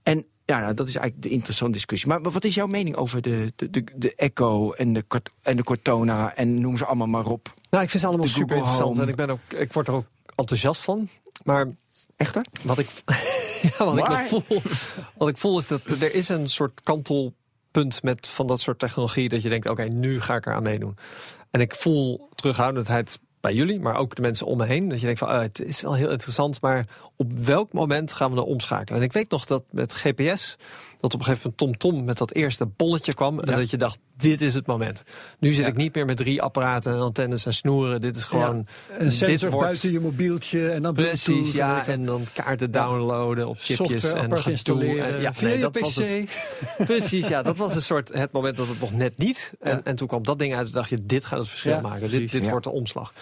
[0.03, 2.09] En ja, nou, dat is eigenlijk de interessante discussie.
[2.09, 5.05] Maar, maar wat is jouw mening over de, de, de, de Echo en de,
[5.41, 7.53] en de Cortona en noem ze allemaal maar op?
[7.69, 8.99] Nou, ik vind ze allemaal De super interessant.
[8.99, 11.09] En ik, ben ook, ik word er ook enthousiast van.
[11.43, 11.67] Maar
[12.15, 12.41] Echt hè?
[12.63, 12.89] wat ik,
[13.77, 14.43] ja, wat ik Maar- voel,
[15.17, 19.29] wat ik voel is dat er is een soort kantelpunt met van dat soort technologie
[19.29, 20.97] dat je denkt, oké, nu ga ik eraan meedoen.
[21.51, 24.87] En ik voel terughoudendheid bij jullie, maar ook de mensen om me heen.
[24.87, 28.31] Dat je denkt van, oh, het is wel heel interessant, maar op welk moment gaan
[28.31, 28.99] we er omschakelen?
[28.99, 30.57] En ik weet nog dat met GPS,
[31.03, 33.39] dat op een gegeven moment TomTom met dat eerste bolletje kwam.
[33.39, 33.57] En Ja.
[33.57, 35.03] dat je dacht, dit is het moment.
[35.39, 35.67] Nu zit Ja.
[35.67, 38.01] ik niet meer met drie apparaten en antennes en snoeren.
[38.01, 39.57] Dit is gewoon, Een dit wordt...
[39.57, 41.87] buiten je mobieltje en dan Precies, Bluetooth ja.
[41.87, 44.51] En dan kaarten downloaden op chipjes software en gedoe.
[44.51, 45.79] installeren En, ja, nee, dat PC.
[45.79, 46.29] was het.
[46.85, 47.41] Precies, ja.
[47.41, 49.53] Dat was een soort het moment dat het nog net niet.
[49.59, 52.09] En, en toen kwam dat ding uit en dacht je, dit gaat het verschil maken.
[52.09, 53.13] Dit, dit wordt de omslag.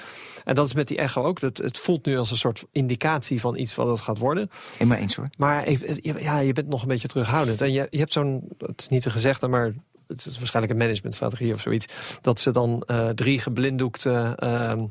[0.44, 1.39] En dat is met die echo ook.
[1.39, 4.50] Dat, het voelt nu als een soort indicatie van iets wat het gaat worden.
[4.78, 5.30] Helemaal eens hoor.
[5.38, 5.72] Maar
[6.02, 7.62] ja, je bent nog een beetje terughoudend.
[7.62, 9.74] En je, je hebt zo'n, het is niet een gezegde, maar
[10.08, 11.86] het is waarschijnlijk een managementstrategie of zoiets.
[12.22, 14.86] Dat ze dan eh, drie geblinddoekte ehm,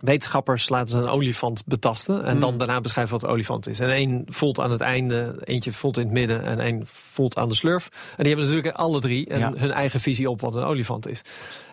[0.00, 2.24] wetenschappers laten ze een olifant betasten.
[2.24, 3.80] En dan daarna beschrijven wat de olifant is.
[3.80, 7.48] En één voelt aan het einde, eentje voelt in het midden en één voelt aan
[7.48, 7.88] de slurf.
[8.16, 9.52] En die hebben natuurlijk alle drie een- Ja.
[9.56, 11.22] hun eigen visie op wat een olifant is.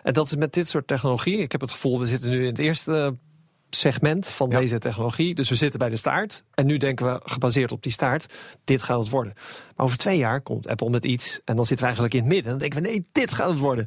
[0.02, 1.38] En dat is met dit soort technologie.
[1.38, 3.16] Ik heb het gevoel, we zitten nu in het eerste
[3.70, 4.58] segment van Ja.
[4.58, 5.34] deze technologie.
[5.34, 6.42] Dus we zitten bij de staart.
[6.54, 9.32] En nu denken we, gebaseerd op die staart, dit gaat het worden.
[9.76, 11.40] Maar over twee jaar komt Apple met iets.
[11.44, 12.52] En dan zitten we eigenlijk in het midden.
[12.52, 13.86] En dan denken we, nee, dit gaat het worden.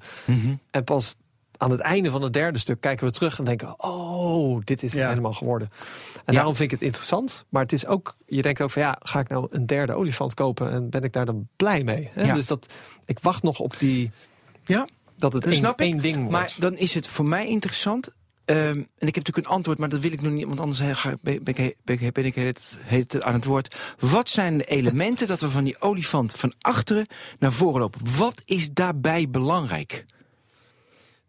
[0.72, 1.16] En pas
[1.62, 4.92] aan het einde van het derde stuk kijken we terug en denken: oh, dit is
[4.92, 5.08] het Ja.
[5.10, 5.70] helemaal geworden.
[6.16, 6.34] En Ja.
[6.34, 7.46] daarom vind ik het interessant.
[7.50, 10.34] Maar het is ook, je denkt ook van ja, ga ik nou een derde olifant
[10.34, 12.10] kopen en ben ik daar dan blij mee?
[12.14, 12.24] Hè?
[12.24, 12.34] Ja.
[12.34, 12.74] Dus dat
[13.06, 14.12] ik wacht nog op die
[14.66, 14.88] Ja,
[15.18, 15.88] dat het dat één, snap ik.
[15.88, 16.32] één ding wordt.
[16.32, 18.10] Maar dan is het voor mij interessant.
[18.46, 20.80] ehm, en ik heb natuurlijk een antwoord, maar dat wil ik nog niet, want anders
[21.00, 21.44] ga- ben ik,
[21.84, 23.76] ben ik, ben ik het, heet aan het woord.
[24.00, 27.08] Wat zijn de elementen dat we van die olifant van achteren
[27.40, 28.02] naar voren lopen?
[28.18, 30.06] Wat is daarbij belangrijk?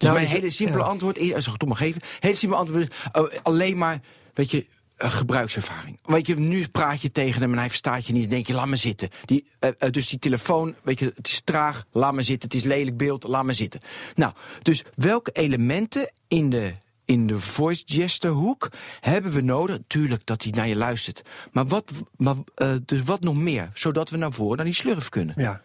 [0.00, 0.88] Dus Nou, mijn ik- hele simpele ja.
[0.88, 4.00] antwoord is, als ik het toch maar geven, hele simpele antwoord is alleen maar,
[4.34, 5.98] weet je, eh, gebruikservaring.
[6.04, 8.22] Weet je, nu praat je tegen hem en hij verstaat je niet.
[8.22, 9.08] Dan denk je, laat me zitten.
[9.24, 12.48] Die, eh, eh, dus die telefoon, weet je, het is traag, laat me zitten.
[12.48, 13.80] Het is lelijk beeld, laat me zitten.
[14.14, 14.32] Nou,
[14.62, 16.74] dus welke elementen in de,
[17.04, 18.68] in de voice gesture hoek
[19.00, 19.78] hebben we nodig?
[19.86, 21.22] Tuurlijk dat hij naar je luistert.
[21.52, 23.70] Maar wat, maar, eh, dus wat nog meer?
[23.74, 25.34] Zodat we naar voren naar die slurf kunnen.
[25.38, 25.60] Ja.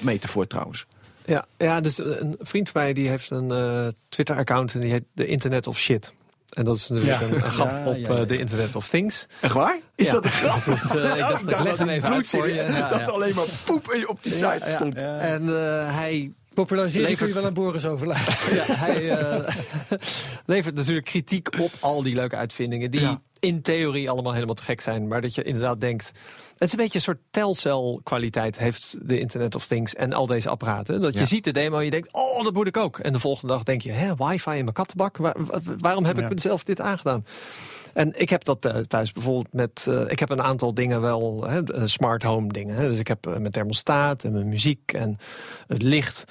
[0.00, 0.86] Metafoor trouwens.
[1.26, 5.04] Ja, ja, dus een vriend van mij die heeft een eh, Twitter-account en die heet
[5.14, 6.12] de Internet of Shit.
[6.48, 7.26] En dat is natuurlijk Ja.
[7.26, 8.20] een, een grap Ja, op ja, ja.
[8.20, 9.26] eh, de Internet of Things.
[9.40, 9.78] Echt waar?
[9.94, 10.12] Is Ja.
[10.12, 10.64] dat een grap?
[10.74, 12.54] Dus, eh, ik dacht, ik leg hem even uit voor je.
[12.54, 13.04] bloedje, Ja, Dat ja.
[13.06, 14.94] alleen maar poep op die site stond.
[14.94, 15.18] Ja.
[15.18, 18.34] En eh, hij Populariseren kun Levert- je wel aan Boris overlaten.
[18.56, 19.54] Ja, hij eh,
[20.46, 22.90] levert natuurlijk kritiek op al die leuke uitvindingen...
[22.90, 23.20] die Ja.
[23.40, 25.08] in theorie allemaal helemaal te gek zijn.
[25.08, 26.12] Maar dat je inderdaad denkt...
[26.52, 30.48] Het is een beetje een soort telcelkwaliteit heeft de Internet of Things en al deze
[30.48, 31.00] apparaten.
[31.00, 32.98] Dat je ziet de demo en je denkt, oh, dat moet ik ook.
[32.98, 35.16] En de volgende dag denk je, hè, wifi in mijn kattenbak?
[35.16, 37.24] Waar- wa- waarom heb ik mezelf dit aangedaan?
[37.96, 39.86] En ik heb dat eh, thuis bijvoorbeeld met...
[39.88, 42.76] eh, ik heb een aantal dingen wel, hè, eh, smart home dingen.
[42.76, 45.18] Dus ik heb mijn thermostaat en mijn muziek en
[45.66, 46.24] het licht.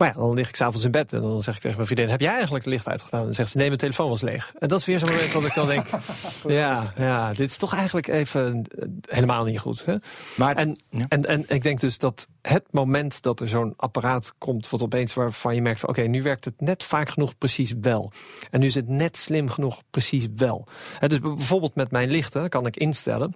[0.00, 2.08] Maar ja, dan lig ik s'avonds in bed en dan zeg ik tegen mijn vriendin...
[2.08, 3.20] heb jij eigenlijk het licht uitgedaan?
[3.20, 4.52] En dan zegt ze, nee, mijn telefoon was leeg.
[4.58, 5.86] En dat is weer zo'n moment dat ik dan denk...
[6.48, 9.84] ja, ja, dit is toch eigenlijk even eh, helemaal niet goed.
[9.84, 9.96] Hè?
[10.36, 11.04] Maar En, ja.
[11.08, 14.68] en, en ik denk dus dat het moment dat er zo'n apparaat komt...
[14.70, 15.88] wat opeens waarvan je merkt van...
[15.88, 18.12] oké, nu werkt het net vaak genoeg precies wel.
[18.50, 20.66] En nu is het net slim genoeg precies wel.
[20.98, 23.34] Hè, dus bijvoorbeeld met mijn lichten kan ik instellen...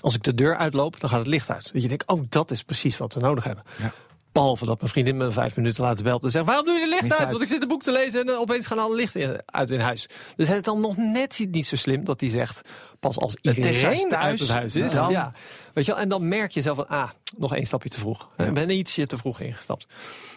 [0.00, 1.72] als ik de deur uitloop, dan gaat het licht uit.
[1.72, 3.64] Dat je denkt, oh, dat is precies wat we nodig hebben.
[3.78, 3.92] Ja.
[4.32, 6.46] Behalve dat mijn vriendin me vijf minuten later belt en zegt...
[6.46, 7.20] waarom doe je het licht uit?
[7.20, 7.30] uit.
[7.30, 9.80] Want ik zit een boek te lezen en eh, opeens gaan alle lichten uit in
[9.80, 10.08] huis.
[10.36, 12.60] Dus het is dan nog net niet zo slim dat hij zegt...
[13.00, 14.92] pas als iedereen thuis, uit het huis is...
[14.92, 15.32] dan- Ja.
[15.74, 16.00] Weet je wel?
[16.00, 18.28] En dan merk je zelf van, ah, nog één stapje te vroeg.
[18.36, 19.86] Ik ben ietsje te vroeg ingestapt.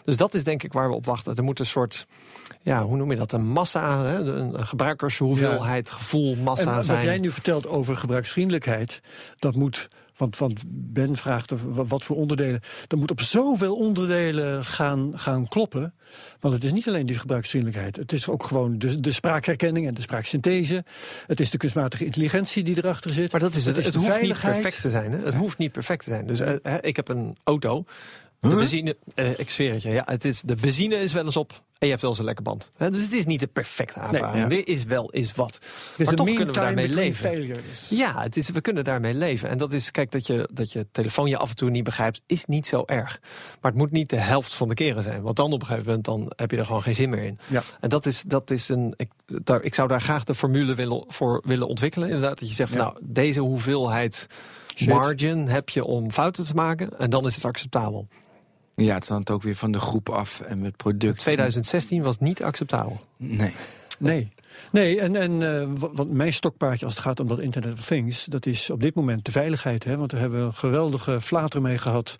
[0.03, 1.35] Dus dat is denk ik waar we op wachten.
[1.35, 2.07] Er moet een soort,
[2.61, 3.31] ja, hoe noem je dat?
[3.31, 4.15] Een massa, hè?
[4.19, 7.03] een gebruikershoeveelheid, gevoel, massa En wat zijn.
[7.05, 9.01] jij nu vertelt over gebruiksvriendelijkheid,
[9.39, 9.87] dat moet.
[10.18, 12.59] Want, want Ben vraagt wa- wat voor onderdelen.
[12.88, 15.93] Dat moet op zoveel onderdelen gaan, gaan kloppen.
[16.39, 17.95] Want het is niet alleen die gebruiksvriendelijkheid.
[17.95, 20.84] Het is ook gewoon de, de spraakherkenning en de spraaksynthese.
[21.28, 23.32] Het is de kunstmatige intelligentie die erachter zit.
[23.32, 23.78] Maar dat is het.
[23.78, 25.11] is Het, de hoeft niet perfect te zijn.
[25.11, 25.18] Hè?
[25.18, 26.28] Het hoeft niet perfect te zijn.
[26.28, 27.86] Dus eh, hè, ik heb een auto.
[28.49, 31.37] De benzine, eh, ik zweer het je, ja, het is, de benzine is wel eens
[31.37, 32.71] op en je hebt wel eens een lekke band.
[32.77, 34.43] Dus het is niet de perfecte aanvaring.
[34.43, 34.47] ja.
[34.47, 35.59] Dit is wel is wat.
[35.97, 37.29] Dus maar toch kunnen we daarmee leven.
[37.31, 37.89] failures.
[37.89, 39.49] Ja, het is, we kunnen daarmee leven.
[39.49, 42.21] En dat is, kijk, dat je, dat je telefoon je af en toe niet begrijpt,
[42.25, 43.19] is niet zo erg.
[43.61, 45.21] Maar het moet niet de helft van de keren zijn.
[45.21, 47.39] Want dan op een gegeven moment dan heb je er gewoon geen zin meer in.
[47.47, 47.61] Ja.
[47.79, 48.93] En dat is, dat is een.
[48.97, 52.07] Ik, daar, ik zou daar graag de formule willen, voor willen ontwikkelen.
[52.07, 52.85] Inderdaad, dat je zegt van Ja.
[52.85, 54.27] nou, deze hoeveelheid
[54.75, 54.87] Shit.
[54.87, 56.99] margin heb je om fouten te maken.
[56.99, 58.07] En dan is het acceptabel.
[58.76, 61.17] Ja, het hangt ook weer van de groep af en het product.
[61.19, 62.99] 2016 was niet acceptabel.
[63.17, 63.53] Nee.
[63.99, 64.32] Nee.
[64.71, 67.86] Nee, en, en eh, wa- wat mijn stokpaardje als het gaat om dat Internet of
[67.86, 69.84] Things, dat is op dit moment de veiligheid.
[69.84, 69.97] Hè?
[69.97, 72.17] Want we hebben een geweldige flater mee gehad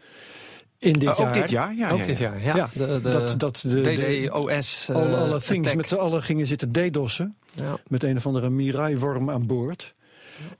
[0.80, 1.28] in dit jaar.
[1.28, 1.74] ook dit jaar?
[1.76, 2.30] Ja, Ook ja, dit ja.
[2.36, 2.44] jaar.
[2.44, 3.82] Ja, Ja, de, de, dat, dat de,
[4.30, 4.88] DDoS.
[4.90, 5.76] eh, alle, alle things attack.
[5.76, 7.36] met z'n allen gingen zitten DDoS'en.
[7.56, 7.78] Ja.
[7.88, 9.94] Met een of andere Mirai-worm aan boord.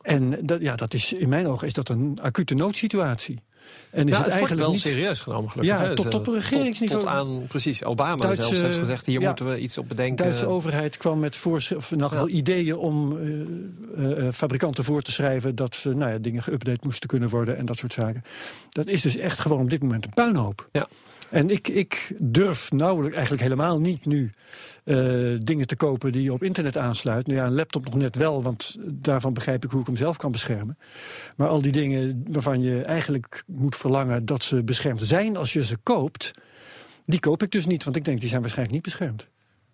[0.02, 3.40] En dat, ja, dat is, in mijn ogen is dat een acute noodsituatie.
[3.90, 4.80] En is Ja, het, eigenlijk wel niet...
[4.80, 5.80] serieus genomen, gelukkig.
[5.80, 7.02] Ja, tot- eh, regeringsniveau.
[7.02, 9.06] Tot, aan, precies, Obama Duitse- zelfs heeft gezegd...
[9.06, 9.28] hier ja.
[9.28, 10.26] moeten we iets op De bedenken.
[10.26, 11.36] Duitse overheid kwam met
[11.76, 13.18] of in ideeën om
[13.98, 17.58] eh, eh, fabrikanten voor te schrijven dat ze nou ja, dingen geüpdate moesten kunnen worden
[17.58, 18.24] en dat soort zaken.
[18.70, 20.68] Dat is dus echt gewoon op dit moment een puinhoop.
[20.72, 20.88] Ja.
[21.30, 24.30] En ik, ik durf nauwelijks, eigenlijk helemaal niet nu,
[24.84, 24.96] eh,
[25.38, 27.28] dingen te kopen die je op internet aansluit.
[27.28, 30.18] Nou ja, een laptop nog net wel, want daarvan begrijp ik hoe ik hem zelf
[30.18, 30.78] kan beschermen.
[31.36, 35.64] Maar al die dingen waarvan je eigenlijk moet verlangen dat ze beschermd zijn als je
[35.64, 36.32] ze koopt,
[37.06, 39.28] die koop ik dus niet, want ik denk die zijn waarschijnlijk niet beschermd.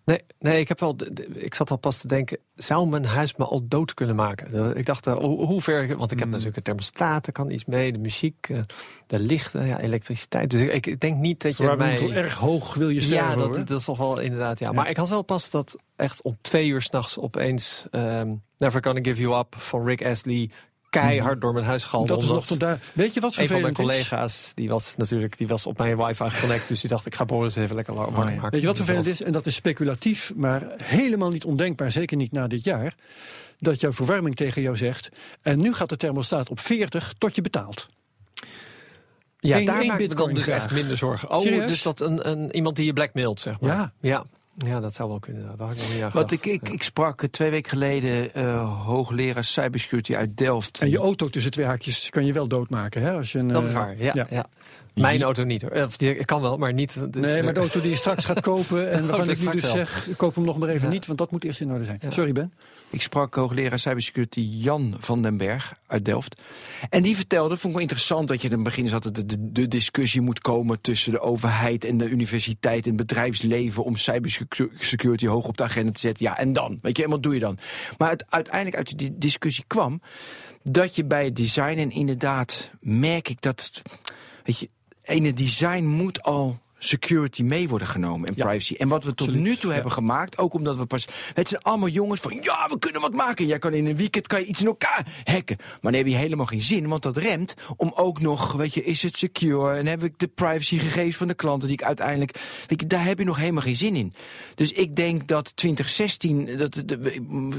[0.06, 0.96] Nee, nee ik, heb wel,
[1.34, 4.78] ik zat al pas te denken, zou mijn huis me al dood kunnen maken?
[4.78, 7.66] Ik dacht, eh, hoe, hoe ver, want ik heb natuurlijk een thermostaat, er kan iets
[7.66, 8.60] mee, de muziek, eh,
[9.08, 10.50] de lichten, ja, elektriciteit.
[10.52, 12.12] Dus ik, ik denk niet dat je Maar mij...
[12.12, 13.54] erg hoog wil je sterven, Ja, hoor.
[13.54, 14.72] dat, dat is toch wel inderdaad, ja.
[14.72, 17.86] Maar ik had wel pas dat echt om twee uur s'nachts opeens...
[17.92, 20.50] ehm, Never Gonna Give You Up van Rick Astley
[20.92, 22.14] keihard door mijn huis galmde.
[22.14, 22.80] dat is nog tot daar.
[22.94, 24.08] Weet je wat een van mijn vervelend is?
[24.08, 26.68] collega's, die was natuurlijk die was op mijn wifi geconnect.
[26.68, 28.24] Dus die dacht, ik ga Boris even lekker warm ja.
[28.24, 28.50] maken.
[28.50, 29.22] Weet je wat vervelend is?
[29.22, 32.96] En dat is speculatief, maar helemaal niet ondenkbaar, zeker niet na dit jaar.
[33.60, 35.10] Dat jouw verwarming tegen jou zegt.
[35.42, 37.90] En nu gaat de thermostaat op 40 tot je betaalt.
[39.40, 41.30] Ja, Eén- daar maak ik me dan dus echt minder zorgen.
[41.30, 41.68] Oh, Serieus?
[41.68, 43.72] dus dat een, een, iemand die je blackmailt, zeg maar.
[43.72, 43.94] Ja.
[44.00, 44.26] Ja,
[44.58, 45.46] ja dat zou wel kunnen.
[45.58, 48.34] Dat had ik nog niet aan Want ik, ik, ik sprak eh, twee weken geleden
[48.34, 50.80] eh, hoogleraar cybersecurity uit Delft.
[50.82, 53.02] En je auto tussen twee haakjes kan je wel doodmaken.
[53.02, 53.12] Hè?
[53.14, 54.28] Als je een, Dat is eh, waar, ja.
[54.30, 54.46] ja.
[54.94, 55.72] Mijn auto niet hoor.
[55.72, 56.94] Of die- Ik kan wel, maar niet.
[57.14, 59.52] dus, Nee, maar de auto die je straks gaat kopen en waarvan dat ik nu
[59.52, 59.72] dus wel.
[59.72, 60.94] zeg, koop hem nog maar even Ja.
[60.94, 61.98] niet, want dat moet eerst in orde zijn.
[62.02, 62.12] Ja.
[62.12, 62.54] Sorry Ben.
[62.92, 66.42] Ik sprak hoogleraar cybersecurity Jan van den Berg uit Delft.
[66.90, 69.68] En die vertelde, vond ik wel interessant, dat je in het begin is altijd de,
[69.68, 75.48] discussie moet komen tussen de overheid en de universiteit en het bedrijfsleven om cybersecurity hoog
[75.48, 76.26] op de agenda te zetten.
[76.26, 76.80] Ja, en dan?
[76.82, 77.58] Weet je, en wat doe je dan?
[77.98, 80.02] Maar het uiteindelijk uit die discussie kwam
[80.64, 83.82] dat je bij het design en inderdaad merk ik dat,
[84.44, 84.70] weet je,
[85.02, 88.74] het design moet al security mee worden genomen en Ja, privacy.
[88.74, 89.74] En wat we tot absoluut, nu toe ja.
[89.74, 91.08] hebben gemaakt, ook omdat we pas...
[91.34, 93.46] Het zijn allemaal jongens van, ja, we kunnen wat maken.
[93.46, 95.58] Jij kan in een weekend kan je iets in elkaar hacken.
[95.60, 98.84] Maar dan heb je helemaal geen zin, want dat remt om ook nog, weet je,
[98.84, 99.74] is het secure?
[99.74, 102.40] En heb ik de privacygegevens van de klanten die ik uiteindelijk...
[102.68, 104.14] Weet je, daar heb je nog helemaal geen zin in.
[104.56, 106.84] Dus ik denk dat 2016, dat,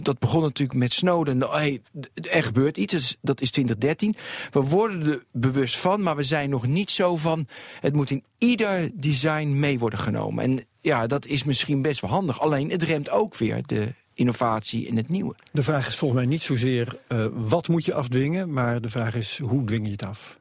[0.02, 1.38] dat begon natuurlijk met Snowden.
[1.38, 1.82] Nou, Hey,
[2.14, 4.14] er gebeurt iets, dat is- dat is 2013.
[4.50, 7.46] We worden er bewust van, maar we zijn nog niet zo van...
[7.80, 10.44] Het moet in ieder design mee worden genomen.
[10.44, 12.40] En ja, dat is misschien best wel handig.
[12.40, 15.34] Alleen het remt ook weer de innovatie en het nieuwe.
[15.52, 19.14] De vraag is volgens mij niet zozeer eh, wat moet je afdwingen, maar de vraag
[19.14, 20.38] is hoe dwing je het af?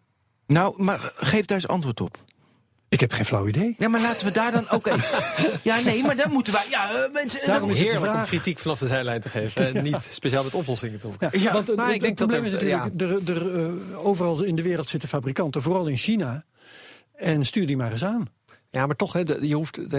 [0.47, 2.17] Nou, maar geef daar eens antwoord op.
[2.89, 3.76] Ik heb geen flauw idee.
[3.80, 5.19] Ja, maar laten we daar dan ook even...
[5.69, 6.65] Ja, nee, maar dan moeten wij...
[6.69, 7.39] Ja, eh, mensen...
[7.47, 9.76] Daarom is Heerlijk om vraag- kritiek vanaf de zijlijn te geven.
[9.76, 11.07] En niet speciaal met oplossingen te.
[11.19, 14.43] Ja, Ja, want maar ik het denk dat er- is natuurlijk, er, er, eh, overal
[14.43, 16.43] in de wereld zitten fabrikanten, vooral in China.
[17.15, 18.30] En stuur die maar eens aan.
[18.72, 19.89] Ja, maar toch, je hoeft.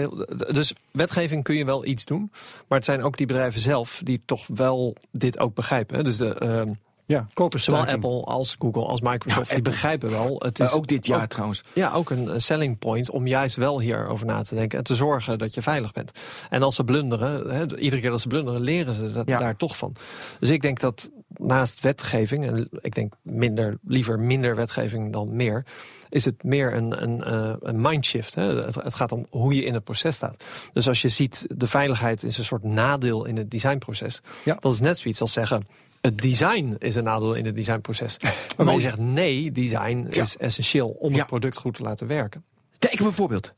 [0.53, 2.31] Dus wetgeving kun je wel iets doen.
[2.67, 6.03] Maar het zijn ook die bedrijven zelf die toch wel dit ook begrijpen.
[6.03, 6.71] Dus de, ehm,
[7.05, 10.35] Ja, kopers zowel Apple als Google als Microsoft, Ja, die begrijpen wel.
[10.45, 11.63] Het is ook dit jaar ook- trouwens.
[11.73, 15.37] Ja, ook een selling point om juist wel hierover na te denken en te zorgen
[15.37, 16.11] dat je veilig bent.
[16.49, 19.37] En als ze blunderen, hè, iedere keer dat ze blunderen, leren ze dat, Ja.
[19.37, 19.95] daar toch van.
[20.39, 25.65] Dus ik denk dat naast wetgeving, en ik denk minder, liever minder wetgeving dan meer,
[26.09, 28.35] is het meer een, een, eh, een mindshift.
[28.35, 28.63] Hè.
[28.63, 30.43] Het, het gaat om hoe je in het proces staat.
[30.73, 34.21] Dus als je ziet, de veiligheid is een soort nadeel in het designproces.
[34.45, 34.57] Ja.
[34.59, 35.67] Dat is net zoiets als zeggen.
[36.03, 38.17] Het design is een nadeel in het designproces.
[38.21, 38.77] Waarbij Mooi.
[38.77, 40.21] je zegt nee, design Ja.
[40.21, 41.17] is essentieel om Ja.
[41.17, 42.43] het product goed te laten werken.
[42.79, 43.53] Kijk, ik heb een voorbeeld.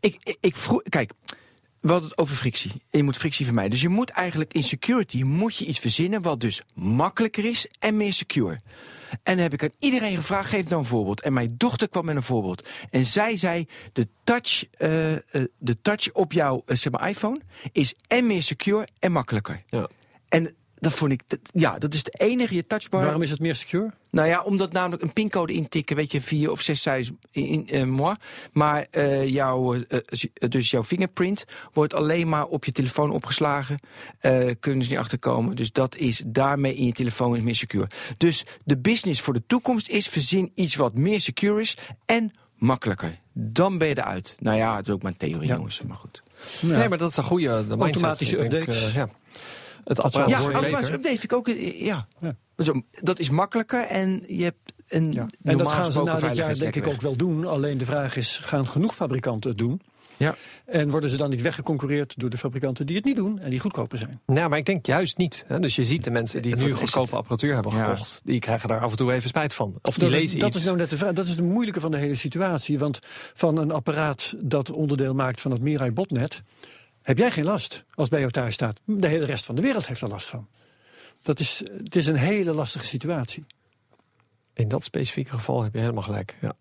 [0.00, 1.12] Ik, ik, ik vroeg, kijk,
[1.80, 2.72] we hadden het over frictie.
[2.90, 3.72] Je moet frictie vermijden.
[3.72, 7.96] Dus je moet eigenlijk in security moet je iets verzinnen wat dus makkelijker is en
[7.96, 8.58] meer secure.
[9.22, 11.20] En dan heb ik aan iedereen gevraagd, geef nou een voorbeeld.
[11.20, 12.68] En mijn dochter kwam met een voorbeeld.
[12.90, 15.20] En zij zei, de touch, eh, eh,
[15.58, 17.40] de touch op jouw eh, zeg maar, iPhone
[17.72, 19.60] is en meer secure en makkelijker.
[19.70, 19.88] Ja.
[20.28, 20.54] En
[20.84, 23.02] dat vond ik, dat- ja, dat is de enige je touchbar.
[23.02, 23.90] Waarom is het meer secure?
[24.10, 27.68] Nou ja, omdat namelijk een pincode intikken, weet je, vier of zes cijfers in, in
[27.68, 28.14] eh, moi.
[28.52, 29.98] Maar eh, jouw, eh,
[30.48, 33.78] dus jouw fingerprint wordt alleen maar op je telefoon opgeslagen.
[34.18, 35.56] Eh, kunnen ze niet achterkomen.
[35.56, 37.86] Dus dat is daarmee in je telefoon is meer secure.
[38.16, 41.76] Dus de business voor de toekomst is verzin iets wat meer secure is
[42.06, 43.18] en makkelijker.
[43.32, 44.36] Dan ben je eruit.
[44.40, 45.54] Nou ja, het is ook mijn theorie, Ja.
[45.56, 45.82] jongens.
[45.86, 46.22] Maar goed.
[46.60, 47.64] Nee, maar dat is een goede.
[47.78, 48.92] Automatische denk, updates.
[48.94, 49.08] ja.
[49.84, 51.48] Het apparaat Ja, automatische update vind ik ook.
[51.48, 52.06] eh, Ja.
[52.20, 52.36] Ja.
[52.58, 55.12] Zo, dat is makkelijker en je hebt een.
[55.12, 55.28] ja.
[55.42, 57.46] En dat gaan ze na dit jaar denk ik ook wel doen.
[57.46, 59.80] Alleen de vraag is, gaan genoeg fabrikanten het doen?
[60.16, 60.34] Ja.
[60.66, 63.58] En worden ze dan niet weggeconcureerd door de fabrikanten die het niet doen en die
[63.60, 64.20] goedkoper zijn?
[64.26, 65.44] Nou, maar ik denk juist niet.
[65.46, 65.60] Hè.
[65.60, 67.84] Dus je ziet de mensen die Dat nu is goedkope apparatuur hebben Ja.
[67.84, 69.74] gekocht, die krijgen daar af en toe even spijt van.
[69.82, 70.58] Of die dat is, lezen dat iets.
[70.58, 71.12] is nou net de vraag.
[71.12, 72.78] Dat is het moeilijke van de hele situatie.
[72.78, 72.98] Want
[73.34, 76.42] van een apparaat dat onderdeel maakt van het Mirai botnet,
[77.04, 78.80] heb jij geen last als bij jou thuis staat.
[78.84, 80.48] De hele rest van de wereld heeft er last van.
[81.22, 83.46] Dat is, het is een hele lastige situatie.
[84.54, 86.36] In dat specifieke geval heb je helemaal gelijk.
[86.40, 86.52] Ja.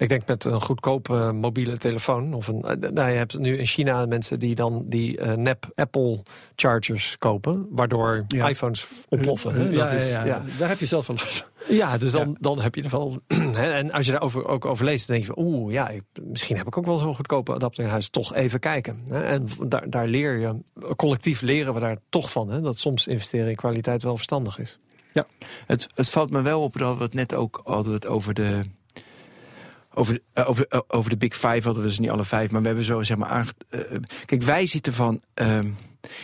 [0.00, 2.34] Ik denk met een goedkope mobiele telefoon.
[2.34, 5.70] Of een, eh, nou, je hebt nu in China mensen die dan die eh, nep
[5.74, 6.22] Apple
[6.56, 7.66] chargers kopen.
[7.70, 8.48] Waardoor Ja.
[8.48, 9.54] iPhones ontploffen.
[9.54, 9.62] hè.
[9.62, 10.24] Ja, Dat ja, is, ja.
[10.24, 10.42] ja.
[10.58, 11.46] Daar heb je zelf van last.
[11.68, 13.18] Ja, dus dan, dan heb je er wel.
[13.62, 16.02] hè, en als je daarover ook over leest, dan denk je van oeh, ja, ik,
[16.22, 18.08] misschien heb ik ook wel zo'n goedkope adapter in huis.
[18.08, 19.00] Toch even kijken.
[19.08, 19.20] Hè.
[19.22, 20.56] En daar, daar leer je,
[20.96, 22.48] collectief leren we daar toch van.
[22.50, 24.78] Hè, dat soms investeren in kwaliteit wel verstandig is.
[25.66, 28.60] Het, het valt me wel op dat we het net ook hadden het over de.
[29.94, 32.60] Over, eh, over, eh, over de Big Five hadden we dus niet alle vijf, maar
[32.60, 33.52] we hebben zo zeg maar aange...
[33.68, 33.80] eh,
[34.24, 35.22] kijk, wij zitten van.
[35.34, 35.68] ehm,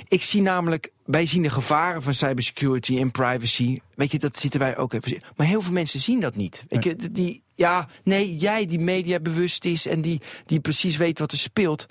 [0.09, 3.79] ik zie namelijk, wij zien de gevaren van cybersecurity en privacy.
[3.95, 5.19] Weet je, dat zitten wij ook even.
[5.37, 6.65] Maar heel veel mensen zien dat niet.
[6.69, 11.19] Weet je, die, ja, nee, jij die media bewust is en die, die precies weet
[11.19, 11.87] wat er speelt.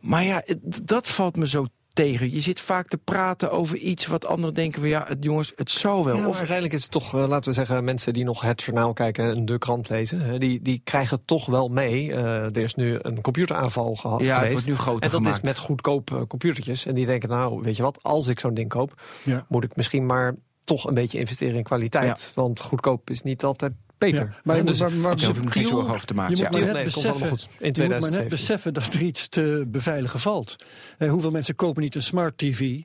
[0.00, 0.44] Maar ja,
[0.84, 2.30] dat valt me zo tegen.
[2.32, 5.70] Je zit vaak te praten over iets wat anderen denken van ja, het, jongens, het
[5.70, 6.14] zou wel.
[6.14, 8.62] Ja, maar of uiteindelijk is het toch, eh, laten we zeggen, mensen die nog het
[8.62, 12.12] journaal kijken en de krant lezen, hè, die, die krijgen toch wel mee.
[12.12, 14.52] eh, er is nu een computeraanval geha- ja, het geweest.
[14.52, 15.36] wordt nu groter en dat gemaakt.
[15.36, 16.86] is met goedkope computertjes.
[16.86, 19.46] En die denken, nou, weet je wat, als ik zo'n ding koop, Ja.
[19.48, 20.34] moet ik misschien maar
[20.64, 22.32] toch een beetje investeren in kwaliteit.
[22.34, 24.24] Want goedkoop is niet altijd beter.
[24.24, 26.36] Ja, maar je moet- dus maar- maar- me geen subtiel- zorgen over te maken.
[26.36, 26.48] Je Ja.
[26.48, 27.40] moet maar net Nee, beseffen- goed.
[27.42, 28.28] In Je moet maar net 2017.
[28.36, 30.56] beseffen dat er iets te beveiligen valt.
[30.98, 32.80] Eh, hoeveel mensen kopen niet een smart TV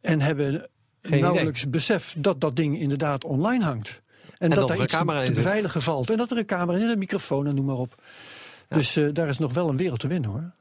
[0.00, 0.68] en hebben
[1.02, 4.00] Geen nauwelijks besef dat dat ding inderdaad online hangt.
[4.38, 6.10] En, dat dat er daar iets camera te beveiligen valt.
[6.10, 8.02] En dat er een camera in een microfoon en noem maar op.
[8.68, 10.52] Dus eh, daar is nog wel een wereld te winnen hoor.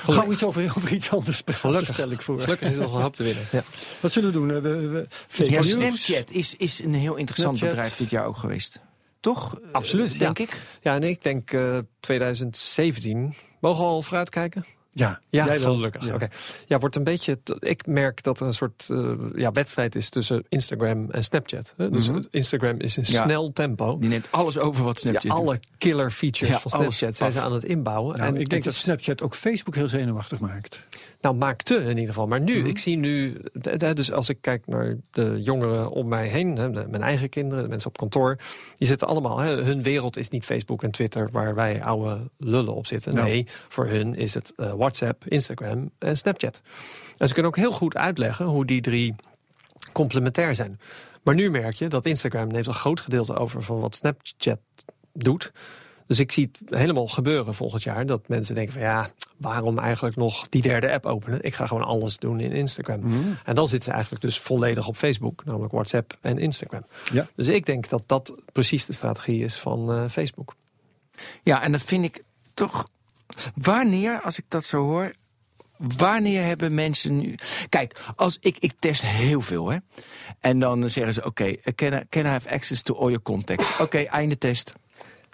[0.00, 0.14] Gelukkig.
[0.24, 1.94] Gauw iets over, over iets anders praten, Gelukkig.
[1.94, 2.40] stel ik voor.
[2.40, 3.44] Gelukkig is er nog een hoop te winnen.
[3.52, 3.62] Ja.
[4.00, 4.60] Wat zullen we doen?
[4.60, 5.06] We, we,
[5.50, 5.62] Ja.
[5.62, 7.78] Snapchat is, is een heel interessant Snapchat.
[7.78, 8.80] bedrijf dit jaar ook geweest.
[9.20, 9.58] Toch?
[9.72, 10.60] Absoluut, Eh, Denk ik.
[10.82, 13.34] ja, en ik denk eh 2017.
[13.60, 14.64] Mogen we al vooruitkijken?
[15.00, 16.04] Ja, Ja, gelukkig.
[16.04, 16.14] Ja.
[16.14, 16.28] Oké.
[16.66, 17.38] Ja, wordt een beetje.
[17.58, 21.72] Ik merk dat er een soort eh, ja, wedstrijd is tussen Instagram en Snapchat.
[21.76, 21.90] hè.
[21.90, 22.22] Dus Mhm.
[22.30, 23.22] Instagram is in Ja.
[23.22, 23.98] snel tempo.
[23.98, 27.52] Die neemt alles over wat Snapchat Ja, alle killer features van Snapchat zijn ze aan
[27.52, 28.18] het inbouwen.
[28.18, 30.86] Nou, ik denk dat is- Snapchat ook Facebook heel zenuwachtig maakt.
[31.20, 32.26] Nou, maakte in ieder geval.
[32.26, 32.66] Maar nu, Mhm.
[32.66, 33.40] ik zie nu...
[33.94, 36.56] Dus als ik kijk naar de jongeren om mij heen...
[36.56, 38.36] hè, mijn eigen kinderen, de mensen op kantoor...
[38.76, 39.38] die zitten allemaal...
[39.38, 41.28] Hè, hun wereld is niet Facebook en Twitter...
[41.32, 43.14] waar wij oude lullen op zitten.
[43.14, 46.62] Nee, voor hun is het eh, WhatsApp, Instagram en Snapchat.
[47.16, 48.46] En ze kunnen ook heel goed uitleggen...
[48.46, 49.14] hoe die drie
[49.92, 50.80] complementair zijn.
[51.22, 53.62] Maar nu merk je dat Instagram neemt een groot gedeelte over...
[53.62, 54.58] van wat Snapchat
[55.12, 55.52] doet...
[56.10, 58.06] Dus ik zie het helemaal gebeuren volgend jaar.
[58.06, 61.42] Dat mensen denken van ja, waarom eigenlijk nog die derde app openen?
[61.42, 63.00] Ik ga gewoon alles doen in Instagram.
[63.00, 63.18] Mhm.
[63.44, 65.44] En dan zitten ze eigenlijk dus volledig op Facebook.
[65.44, 66.84] Namelijk WhatsApp en Instagram.
[67.12, 67.26] Ja.
[67.34, 70.54] Dus ik denk dat dat precies de strategie is van eh, Facebook.
[71.42, 72.22] Ja, en dat vind ik
[72.54, 72.86] toch.
[73.54, 75.12] Wanneer, als ik dat zo hoor.
[75.76, 77.34] Wanneer hebben mensen nu.
[77.68, 79.78] Kijk, als ik, ik test heel veel, hè.
[80.40, 83.80] En dan zeggen ze: Oké, can, I, can I have access to all your contacts?
[83.80, 84.72] Oké, einde test.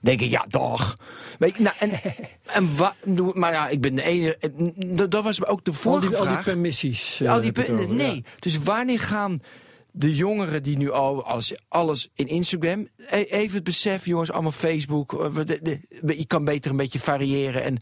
[0.03, 0.97] Denk ik, ja, dag.
[1.39, 1.91] Weet je, nou, en,
[2.57, 2.95] en wa,
[3.35, 4.37] maar ja, ik ben de ene.
[4.37, 6.45] en Dat dat was ook de Al vorige die, al die vraag.
[6.45, 7.21] permissies.
[7.21, 8.25] Eh, al die je het punten, over, nee.
[8.39, 9.41] Dus wanneer gaan
[9.91, 12.89] de jongeren die nu al alles, alles in Instagram...
[12.97, 15.13] e- even het besef, jongens, allemaal Facebook.
[15.37, 17.63] eh, je kan beter een beetje variëren.
[17.63, 17.77] En,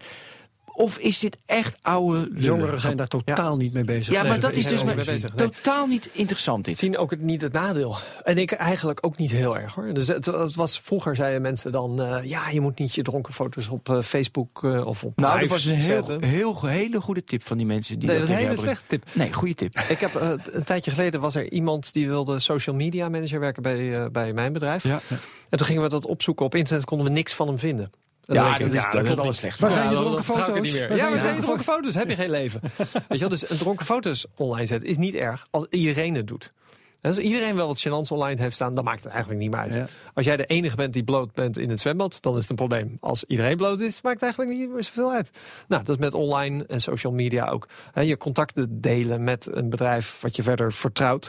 [0.75, 2.31] of is dit echt oude?
[2.37, 4.15] Jongeren zijn daar totaal niet mee bezig.
[4.15, 5.51] Ja, maar dat is dus mee bezig, nee.
[5.51, 6.79] totaal niet interessant dit.
[6.79, 7.97] zien ook het, niet het nadeel.
[8.23, 9.95] En ik eigenlijk ook niet heel erg hoor.
[9.95, 12.03] Dus het, het was, vroeger zeiden mensen dan...
[12.03, 15.41] eh, ja, je moet niet je dronken foto's op eh, Facebook eh, of op Nou,
[15.41, 17.99] dat was een heel, heel, hele goede tip van die mensen.
[17.99, 19.05] Die Nee, dat is een hele slechte tip.
[19.13, 19.79] Nee, goede tip.
[19.89, 20.15] Ik heb,
[20.53, 24.33] een tijdje geleden was er iemand die wilde social media manager werken bij, eh, bij
[24.33, 24.83] mijn bedrijf.
[24.83, 25.01] Ja.
[25.49, 27.91] En toen gingen we dat opzoeken op internet, konden we niks van hem vinden.
[28.27, 29.19] En Ja, dat is- dat klopt is niet.
[29.19, 29.59] alles slecht.
[29.59, 30.73] Waar zijn je dronken foto's?
[30.73, 31.95] Ja, waar zijn je dronken foto's?
[31.95, 32.61] Heb je geen leven?
[32.93, 36.27] Weet je wel, dus een dronken foto's online zetten is niet erg als iedereen het
[36.27, 36.53] doet.
[37.01, 39.61] En als iedereen wel wat gênants online heeft staan, dan maakt het eigenlijk niet meer
[39.61, 39.75] uit.
[39.75, 39.87] Ja.
[40.15, 42.57] Als jij de enige bent die bloot bent in het zwembad, dan is het een
[42.57, 42.97] probleem.
[43.01, 45.31] Als iedereen bloot is, maakt het eigenlijk niet meer zoveel uit.
[45.69, 47.69] Nou, dat is met online en social media ook.
[47.93, 51.29] Hè, je contacten delen met een bedrijf wat je verder vertrouwt.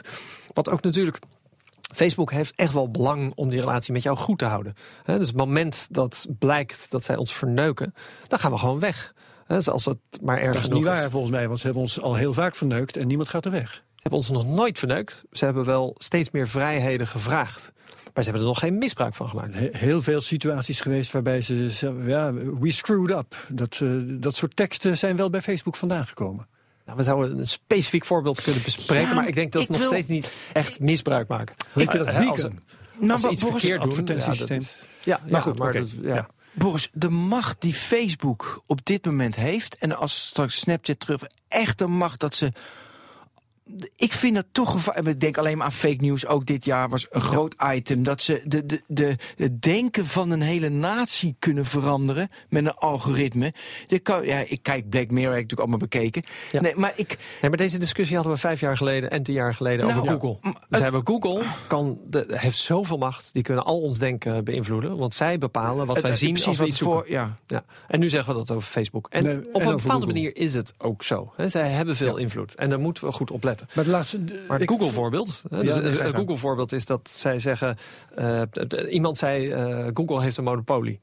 [0.52, 1.18] Wat ook natuurlijk
[1.94, 4.74] Facebook heeft echt wel belang om die relatie met jou goed te houden.
[5.04, 7.94] Dus het moment dat blijkt dat zij ons verneuken,
[8.28, 9.14] dan gaan we gewoon weg.
[9.46, 11.82] Hè, dus als het maar erg Dat is niet waar volgens mij, want ze hebben
[11.82, 13.70] ons al heel vaak verneukt en niemand gaat er weg.
[13.72, 15.24] Ze hebben ons nog nooit verneukt.
[15.32, 17.72] Ze hebben wel steeds meer vrijheden gevraagd.
[18.14, 19.54] Maar ze hebben er nog geen misbruik van gemaakt.
[19.54, 23.46] He- Heel veel situaties geweest waarbij ze, ze- ja, we screwed up.
[23.48, 26.46] Dat, eh, dat soort teksten zijn wel bij Facebook vandaan gekomen.
[26.86, 29.08] Nou, we zouden een specifiek voorbeeld kunnen bespreken.
[29.08, 31.56] Ja, maar ik denk dat ik ze nog wil- steeds niet echt misbruik maken.
[31.72, 32.36] Weet je dat als, Beacon?
[32.38, 34.16] ze- als ze maar iets Boris, verkeerd doen.
[34.16, 36.14] Ja, dat is- ja, Maar ja, goed, maar dat- ja.
[36.14, 36.28] Ja.
[36.52, 39.76] Boris, de macht die Facebook op dit moment heeft...
[39.78, 41.22] en als straks Snapchat terug...
[41.48, 42.52] echt de macht dat ze
[43.96, 45.08] ik vind dat toch gevaarlijk.
[45.08, 46.26] Ik denk alleen maar aan fake news.
[46.26, 48.02] Ook dit jaar was een groot item.
[48.02, 52.30] Dat ze de, de, de, het denken van een hele natie kunnen veranderen.
[52.48, 53.52] met een algoritme.
[54.02, 56.22] Kan, ja, ik kijk Black Mirror, heb ik natuurlijk allemaal bekeken.
[56.52, 56.60] Ja.
[56.60, 57.08] Nee, maar ik.
[57.40, 60.12] Nee, maar deze discussie hadden we vijf jaar geleden en tien jaar geleden Nou, over
[60.12, 60.18] ja.
[60.18, 60.54] Google.
[60.70, 64.96] Het- hebben Google kan de, heeft zoveel macht, die kunnen al ons denken beïnvloeden.
[64.96, 66.98] Want zij bepalen wat wij het- zien precies als we iets zoeken.
[66.98, 67.10] voor.
[67.10, 67.36] Ja.
[67.46, 67.64] Ja.
[67.88, 69.06] En nu zeggen we dat over Facebook.
[69.10, 70.06] En op en een bepaalde Google.
[70.06, 71.32] manier is het ook zo.
[71.46, 72.54] Zij hebben veel invloed.
[72.54, 73.66] En daar moeten we goed op letten.
[73.74, 74.70] Maar de laatste, Maar het
[75.50, 76.14] hè, Ja, Dus je gang.
[76.16, 77.76] Google-voorbeeld is dat zij zeggen.
[78.14, 78.42] eh,
[78.90, 81.00] iemand zei: eh, Google heeft een monopolie.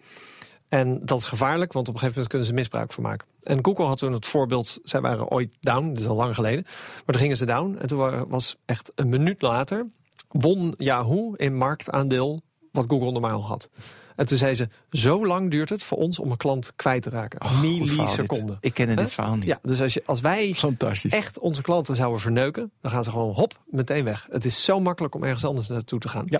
[0.73, 3.27] En dat is gevaarlijk, want op een gegeven moment kunnen ze misbruik van maken.
[3.43, 6.63] En Google had toen het voorbeeld, zij waren ooit down, dat is al lang geleden.
[6.63, 9.87] Maar toen gingen ze down en toen wa- was echt een minuut later...
[10.27, 13.69] won Yahoo in marktaandeel wat Google normaal had.
[14.15, 17.09] En toen zei ze, zo lang duurt het voor ons om een klant kwijt te
[17.09, 17.41] raken.
[17.41, 17.79] Oh, dit.
[17.79, 18.57] Milliseconden.
[18.59, 19.45] Ik ken dit verhaal niet.
[19.45, 20.55] Ja, dus als, je, als wij
[21.01, 24.27] echt onze klanten zouden verneuken, dan gaan ze gewoon hop, meteen weg.
[24.31, 26.25] Het is zo makkelijk om ergens anders naartoe te gaan.
[26.27, 26.39] Ja.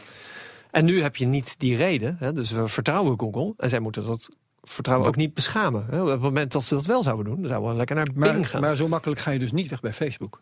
[0.74, 4.03] En nu heb je niet die reden, hè, dus we vertrouwen Google en zij moeten
[4.03, 4.30] dat
[4.61, 5.86] vertrouwen ook niet beschamen.
[5.89, 6.01] Hè.
[6.01, 8.17] Op het moment dat ze dat wel zouden doen, dan zouden we lekker naar Bing
[8.17, 8.61] maar, gaan.
[8.61, 10.39] maar zo makkelijk ga je dus niet weg bij Facebook.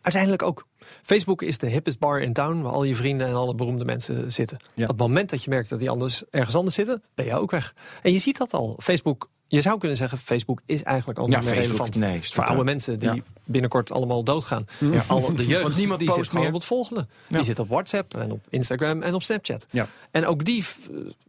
[0.00, 0.66] Uiteindelijk ook.
[1.02, 4.32] Facebook is de hippest bar in town waar al je vrienden en alle beroemde mensen
[4.32, 4.58] zitten.
[4.74, 4.82] Ja.
[4.82, 7.50] Op het moment dat je merkt dat die anders ergens anders zitten, ben je ook
[7.50, 7.74] weg.
[8.02, 8.76] En je ziet dat al.
[8.82, 11.96] Facebook, je zou kunnen zeggen, Facebook is eigenlijk al Ja, niet meer Facebook, relevant.
[11.96, 13.22] nee, voor oude mensen die Ja.
[13.44, 14.66] binnenkort allemaal doodgaan.
[14.78, 15.04] Ja.
[15.06, 16.52] Alle, de jeugd Want niemand die post zit gewoon meer.
[16.54, 17.06] op het volgende.
[17.28, 19.66] Die zit op WhatsApp en op Instagram en op Snapchat.
[19.70, 19.86] Ja.
[20.10, 20.64] En ook die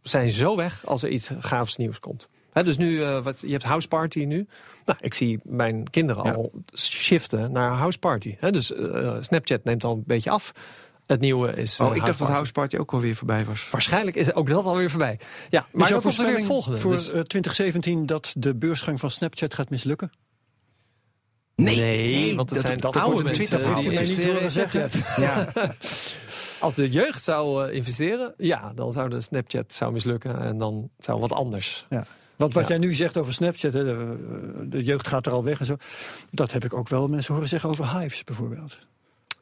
[0.02, 2.28] zijn zo weg als er iets gaafs nieuws komt.
[2.64, 4.46] Dus nu, eh, wat, je hebt House Party nu.
[4.84, 8.36] Nou, ik zie mijn kinderen al shiften naar House Party.
[8.50, 10.52] Dus eh, Snapchat neemt al een beetje af.
[11.08, 11.78] Het nieuwe is.
[11.78, 12.32] eh, Oh, ik dacht dat Party.
[12.32, 13.68] House Party ook alweer voorbij was.
[13.70, 15.18] Waarschijnlijk is ook dat alweer voorbij.
[15.50, 16.78] Ja, maar weer het volgende.
[16.78, 20.10] voor Dus- eh, 2017 dat de beursgang van Snapchat gaat mislukken?
[21.54, 23.82] Nee, want het zijn dat oude wordt een mensen Twitter-verhaal.
[23.82, 24.50] die investeren in.
[24.50, 25.16] Snapchat.
[25.16, 25.52] Ja.
[26.60, 30.90] Als de jeugd zou eh, investeren, ja, dan zou de Snapchat zou mislukken en dan
[30.98, 31.86] zou wat anders.
[32.36, 32.68] Want wat Ja.
[32.68, 35.76] jij nu zegt over Snapchat, hè, de, de jeugd gaat er al weg en zo.
[36.30, 38.78] Dat heb ik ook wel mensen horen zeggen over Hives bijvoorbeeld.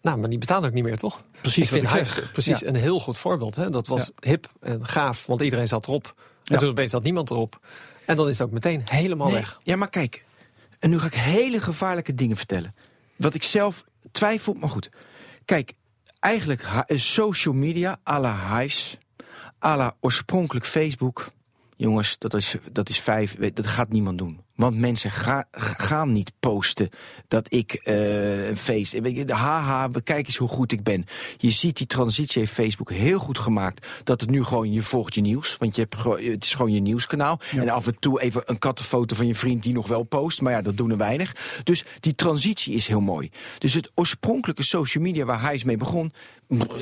[0.07, 1.21] Nou, maar die bestaan ook niet meer, toch?
[1.41, 2.67] Precies ik vind precies Ja.
[2.67, 3.55] een heel goed voorbeeld.
[3.57, 3.71] Hè?
[3.71, 6.15] Dat was hip en gaaf, want iedereen zat erop.
[6.17, 6.57] En Ja.
[6.59, 7.61] toen opeens zat niemand erop.
[8.05, 9.61] En dan is het ook meteen helemaal Nee, weg.
[9.63, 10.25] Ja, maar kijk.
[10.79, 12.75] En nu ga ik hele gevaarlijke dingen vertellen.
[13.17, 14.89] Wat ik zelf twijfel, maar goed.
[15.45, 15.73] Kijk,
[16.21, 18.99] eigenlijk ha- eh, social media à la Hives,
[19.65, 21.27] à la oorspronkelijk Facebook.
[21.77, 24.41] Jongens, dat is, dat is vijf, dat gaat niemand doen.
[24.57, 25.47] Want mensen ga-
[25.77, 26.89] gaan niet posten
[27.29, 28.99] dat ik eh, een feest...
[29.29, 31.05] Haha, bekijk eens hoe goed ik ben.
[31.37, 33.87] Je ziet die transitie heeft Facebook heel goed gemaakt.
[34.05, 35.57] Dat het nu gewoon, je volgt je nieuws.
[35.59, 37.41] Want je hebt, het is gewoon je nieuwskanaal.
[37.57, 40.41] En af en toe even een kattenfoto van je vriend die nog wel post.
[40.41, 41.61] Maar ja, dat doen er weinig.
[41.65, 43.31] Dus die transitie is heel mooi.
[43.59, 46.13] Dus het oorspronkelijke social media waar hij is mee begon...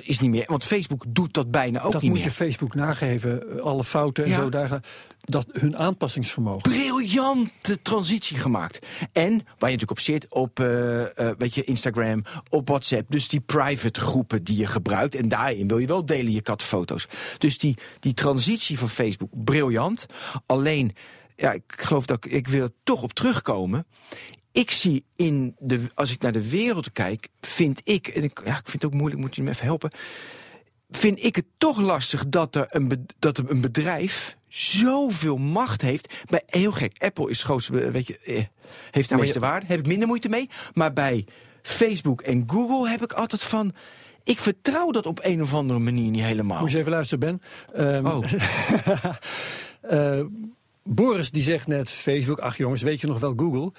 [0.02, 0.44] is niet meer.
[0.46, 2.28] Want Facebook doet dat bijna ook dat niet moet meer.
[2.28, 4.36] je Facebook nageven, alle fouten en Ja.
[4.36, 4.48] zo.
[4.48, 4.80] Daar,
[5.20, 6.62] dat hun aanpassingsvermogen.
[6.70, 8.86] briljante transitie gemaakt.
[9.12, 13.10] En waar je natuurlijk op zit, op eh, eh, weet je, Instagram, op WhatsApp.
[13.10, 15.14] Dus die private groepen die je gebruikt.
[15.14, 17.08] En daarin wil je wel delen je kattenfoto's.
[17.38, 20.06] Dus die, die transitie van Facebook, briljant.
[20.46, 20.92] Alleen,
[21.36, 23.86] ja, ik geloof dat ik, ik wil er toch op terugkomen.
[24.55, 28.50] Ik zie in de, als ik naar de wereld kijk, vind ik, en ik, ja,
[28.59, 29.90] ik vind het ook moeilijk, moet je me even helpen
[30.90, 36.14] vind ik het toch lastig dat er een, dat er een bedrijf zoveel macht heeft.
[36.28, 38.44] Bij, heel gek, Apple is het grootste, weet je, eh,
[38.90, 39.66] heeft de meeste je- waarde.
[39.66, 40.48] Heb ik minder moeite mee.
[40.74, 41.26] Maar bij
[41.62, 43.72] Facebook en Google heb ik altijd van...
[44.24, 46.61] Ik vertrouw dat op een of andere manier niet helemaal.
[46.61, 47.42] Moet je even luisteren, Ben.
[47.86, 48.32] Ehm, Oh,
[49.80, 50.20] Eh,
[50.84, 53.72] Boris die zegt net Facebook, ach jongens, weet je nog wel Google?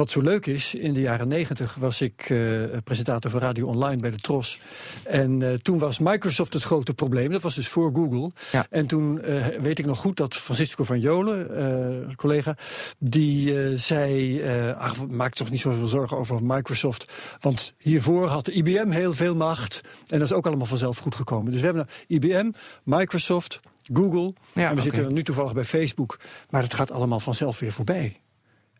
[0.00, 4.00] Wat zo leuk is, in de jaren negentig was ik eh, presentator van Radio Online
[4.00, 4.58] bij de Tros.
[5.04, 7.32] En eh, toen was Microsoft het grote probleem.
[7.32, 8.30] Dat was dus voor Google.
[8.52, 8.66] Ja.
[8.70, 12.56] En toen eh, weet ik nog goed dat Francisco van Jolen, collega,
[12.98, 14.42] die zei:
[14.72, 17.12] Ach, maak toch niet zoveel zorgen over Microsoft.
[17.40, 19.80] Want hiervoor had de IBM heel veel macht.
[20.06, 21.52] En dat is ook allemaal vanzelf goed gekomen.
[21.52, 22.50] Dus we hebben nou IBM,
[22.84, 23.60] Microsoft,
[23.92, 24.34] Google.
[24.52, 26.18] Ja, en we zitten nu toevallig bij Facebook.
[26.50, 28.20] Maar het gaat allemaal vanzelf weer voorbij.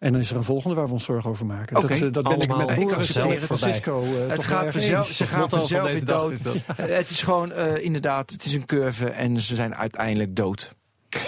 [0.00, 1.80] En dan is er een volgende waar we ons zorgen over maken.
[1.80, 3.38] Dat, eh, dat ben ik met Boris en het.
[3.38, 6.32] Francisco eh, het toch gaat vanzelf, ze gaan van vanzelf deze weer dag dood.
[6.32, 6.54] is dat.
[6.76, 10.68] Het is gewoon, eh, inderdaad, het is een curve en ze zijn uiteindelijk dood.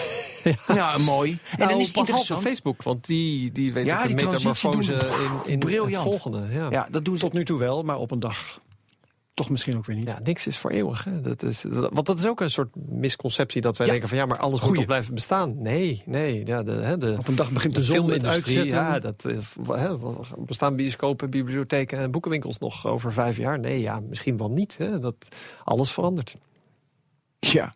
[0.74, 1.30] Ja, mooi.
[1.32, 2.42] En dan Nou, is het interessant.
[2.42, 5.00] Facebook, want die, die weet Ja, die metamorfose doen-
[5.44, 5.92] in, in briljant.
[5.94, 6.42] het volgende.
[6.50, 6.70] Ja.
[6.70, 8.60] Ja, dat doen ze Tot nu toe wel, maar op een dag.
[9.34, 10.08] Toch misschien ook weer niet.
[10.08, 11.04] Ja, niks is voor eeuwig.
[11.04, 11.20] Hè.
[11.20, 13.92] Dat is, dat, want dat is ook een soort misconceptie dat wij Ja.
[13.92, 14.76] denken van ja, maar alles moet Goeie.
[14.76, 15.62] toch blijven bestaan.
[15.62, 16.46] Nee, nee.
[16.46, 18.66] Ja, de, hè, de, Op een dag begint de, de zon met uitzetten.
[18.66, 19.36] ja, dat, eh,
[19.68, 19.96] hè,
[20.38, 23.58] bestaan bioscopen, bibliotheken en boekenwinkels nog over vijf jaar?
[23.58, 24.76] Nee, ja, misschien wel niet.
[24.78, 24.98] Hè.
[24.98, 25.16] Dat,
[25.64, 26.36] alles verandert.
[27.38, 27.72] Ja.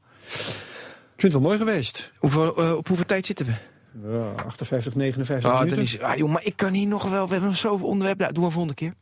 [1.15, 2.11] Ik vind het wel mooi geweest.
[2.19, 3.53] Hoeveel, eh, op hoeveel tijd zitten we?
[4.11, 5.83] Ja, 58, 59 Ah, minuten.
[5.83, 7.25] is, ah, joh, maar ik kan hier nog wel.
[7.27, 8.23] We hebben nog zoveel onderwerpen.
[8.23, 8.95] Nou, doen we volgende keer.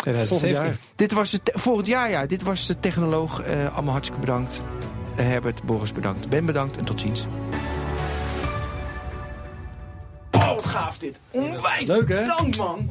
[0.00, 0.28] 2017.
[0.28, 0.76] Volgend jaar.
[0.96, 2.26] Dit was het volgend jaar, ja.
[2.26, 3.42] Dit was de technoloog.
[3.42, 4.62] Eh, allemaal hartstikke bedankt.
[5.14, 6.28] Herbert, Boris bedankt.
[6.28, 7.26] Ben bedankt en tot ziens.
[10.30, 11.20] Oh, wat gaaf dit.
[11.30, 12.20] Onwijs Leuk, hè?
[12.20, 12.90] bedankt, man.